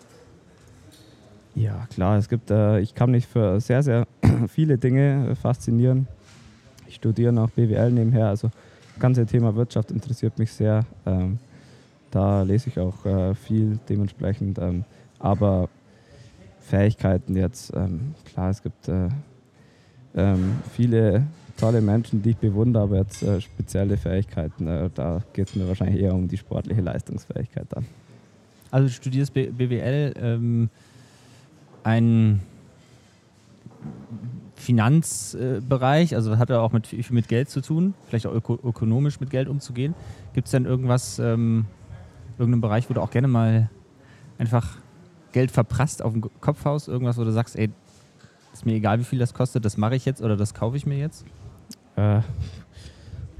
Ja, 1.54 1.86
klar, 1.92 2.16
es 2.18 2.28
gibt, 2.28 2.50
äh, 2.50 2.80
ich 2.80 2.94
kann 2.94 3.10
mich 3.10 3.26
für 3.26 3.60
sehr, 3.60 3.82
sehr 3.82 4.06
viele 4.48 4.78
Dinge 4.78 5.30
äh, 5.30 5.34
faszinieren. 5.34 6.08
Ich 6.86 6.96
studiere 6.96 7.32
noch 7.32 7.50
BWL 7.50 7.92
nebenher, 7.92 8.28
also 8.28 8.48
das 8.48 9.00
ganze 9.00 9.26
Thema 9.26 9.54
Wirtschaft 9.54 9.90
interessiert 9.90 10.38
mich 10.38 10.52
sehr. 10.52 10.84
Ähm, 11.06 11.38
da 12.10 12.42
lese 12.42 12.68
ich 12.68 12.78
auch 12.78 13.04
äh, 13.06 13.34
viel 13.34 13.78
dementsprechend. 13.88 14.58
Ähm, 14.58 14.84
aber 15.18 15.68
Fähigkeiten 16.62 17.36
jetzt, 17.36 17.72
ähm, 17.74 18.14
klar, 18.24 18.50
es 18.50 18.62
gibt 18.62 18.88
äh, 18.88 19.08
ähm, 20.14 20.56
viele 20.72 21.26
tolle 21.56 21.80
Menschen, 21.80 22.22
die 22.22 22.30
ich 22.30 22.36
bewundere, 22.36 22.84
aber 22.84 22.96
jetzt 22.98 23.22
äh, 23.22 23.40
spezielle 23.40 23.96
Fähigkeiten, 23.96 24.66
äh, 24.66 24.90
da 24.94 25.22
geht 25.32 25.48
es 25.48 25.54
mir 25.54 25.68
wahrscheinlich 25.68 26.00
eher 26.00 26.14
um 26.14 26.28
die 26.28 26.38
sportliche 26.38 26.80
Leistungsfähigkeit 26.80 27.66
dann. 27.70 27.86
Also 28.70 28.86
du 28.88 28.92
studierst 28.92 29.34
B 29.34 29.46
BWL, 29.50 30.14
ähm, 30.16 30.70
ein 31.84 32.40
Finanzbereich, 34.54 36.14
also 36.14 36.38
hat 36.38 36.48
ja 36.48 36.60
auch 36.60 36.72
mit, 36.72 36.86
viel 36.86 37.04
mit 37.10 37.28
Geld 37.28 37.50
zu 37.50 37.60
tun, 37.60 37.94
vielleicht 38.06 38.26
auch 38.26 38.34
öko 38.34 38.58
ökonomisch 38.62 39.18
mit 39.20 39.30
Geld 39.30 39.48
umzugehen. 39.48 39.94
Gibt 40.34 40.46
es 40.46 40.52
denn 40.52 40.64
irgendwas, 40.64 41.18
ähm, 41.18 41.66
irgendeinen 42.38 42.60
Bereich, 42.60 42.88
wo 42.88 42.94
du 42.94 43.00
auch 43.00 43.10
gerne 43.10 43.28
mal 43.28 43.68
einfach 44.38 44.78
Geld 45.32 45.50
verprasst 45.50 46.02
auf 46.02 46.12
dem 46.12 46.22
Kopfhaus, 46.40 46.88
irgendwas, 46.88 47.18
wo 47.18 47.24
du 47.24 47.32
sagst, 47.32 47.56
ey, 47.56 47.70
ist 48.52 48.66
mir 48.66 48.74
egal, 48.74 49.00
wie 49.00 49.04
viel 49.04 49.18
das 49.18 49.34
kostet, 49.34 49.64
das 49.64 49.76
mache 49.76 49.96
ich 49.96 50.04
jetzt 50.04 50.22
oder 50.22 50.36
das 50.36 50.54
kaufe 50.54 50.76
ich 50.76 50.86
mir 50.86 50.98
jetzt? 50.98 51.24
Äh, 51.96 52.20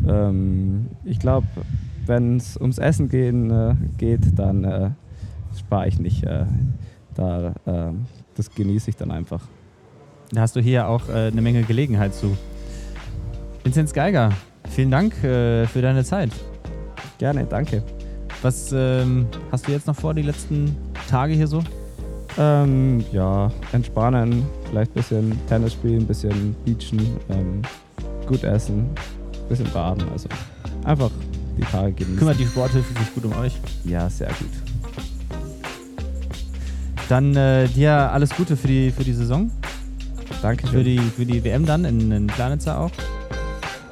ähm, 0.07 0.89
ich 1.05 1.19
glaube, 1.19 1.47
wenn 2.07 2.37
es 2.37 2.57
ums 2.57 2.79
Essen 2.79 3.09
gehen, 3.09 3.51
äh, 3.51 3.75
geht, 3.99 4.39
dann 4.39 4.65
äh, 4.65 4.91
spare 5.59 5.89
ich 5.89 5.99
nicht. 5.99 6.25
Äh, 6.25 6.47
da, 7.15 7.55
ähm, 7.67 8.07
das 8.35 8.51
genieße 8.55 8.91
ich 8.91 8.97
dann 8.97 9.11
einfach. 9.11 9.43
Da 10.31 10.41
hast 10.41 10.57
du 10.57 10.61
hier 10.61 10.89
auch 10.89 11.09
äh, 11.09 11.29
eine 11.29 11.43
Menge 11.43 11.63
Gelegenheit 11.63 12.15
zu. 12.15 12.37
Vinzenz 13.65 13.93
Geiger, 13.93 14.31
vielen 14.71 14.91
Dank 14.91 15.23
äh, 15.23 15.67
für 15.67 15.83
deine 15.83 16.05
Zeit. 16.05 16.31
Gerne, 17.19 17.45
danke. 17.45 17.83
Was 18.41 18.73
ähm, 18.73 19.27
hast 19.53 19.69
du 19.69 19.73
jetzt 19.73 19.87
noch 19.87 19.95
vor, 19.95 20.15
die 20.15 20.23
letzten 20.23 20.75
Tage 21.09 21.35
hier 21.35 21.47
so? 21.47 21.63
Ähm, 22.39 23.05
ja, 23.13 23.51
entspannen, 23.73 24.47
vielleicht 24.69 24.93
ein 24.93 24.95
bisschen 24.95 25.47
Tennis 25.49 25.75
spielen, 25.75 26.01
ein 26.01 26.07
bisschen 26.07 26.57
beachen, 26.65 27.17
ähm, 27.29 27.63
gut 28.27 28.43
essen, 28.45 28.89
ein 28.89 29.49
bisschen 29.49 29.71
baden. 29.73 30.05
Also 30.11 30.29
einfach 30.85 31.11
die 31.57 31.63
Tage 31.63 31.93
genießen. 31.93 32.17
Kümmert 32.17 32.39
die 32.39 32.47
Sporthilfe 32.47 32.99
sich 32.99 33.15
gut 33.15 33.25
um 33.27 33.37
euch. 33.39 33.53
Ja, 33.85 34.09
sehr 34.09 34.29
gut. 34.29 34.51
Dann 37.09 37.37
äh, 37.37 37.69
dir 37.69 37.93
alles 37.93 38.31
Gute 38.31 38.57
für 38.57 38.69
die, 38.69 38.91
für 38.91 39.05
die 39.05 39.13
Saison, 39.13 39.51
Danke 40.43 40.67
für 40.67 40.83
die, 40.83 40.99
für 40.99 41.25
die 41.25 41.45
WM 41.45 41.65
dann 41.65 41.85
in, 41.85 42.11
in 42.11 42.27
Planitzer 42.27 42.81
auch. 42.81 42.91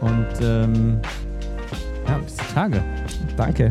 Und 0.00 0.26
ähm, 0.42 1.00
ja, 2.08 2.18
bis 2.18 2.36
die 2.36 2.54
Tage. 2.54 2.82
Danke. 3.36 3.70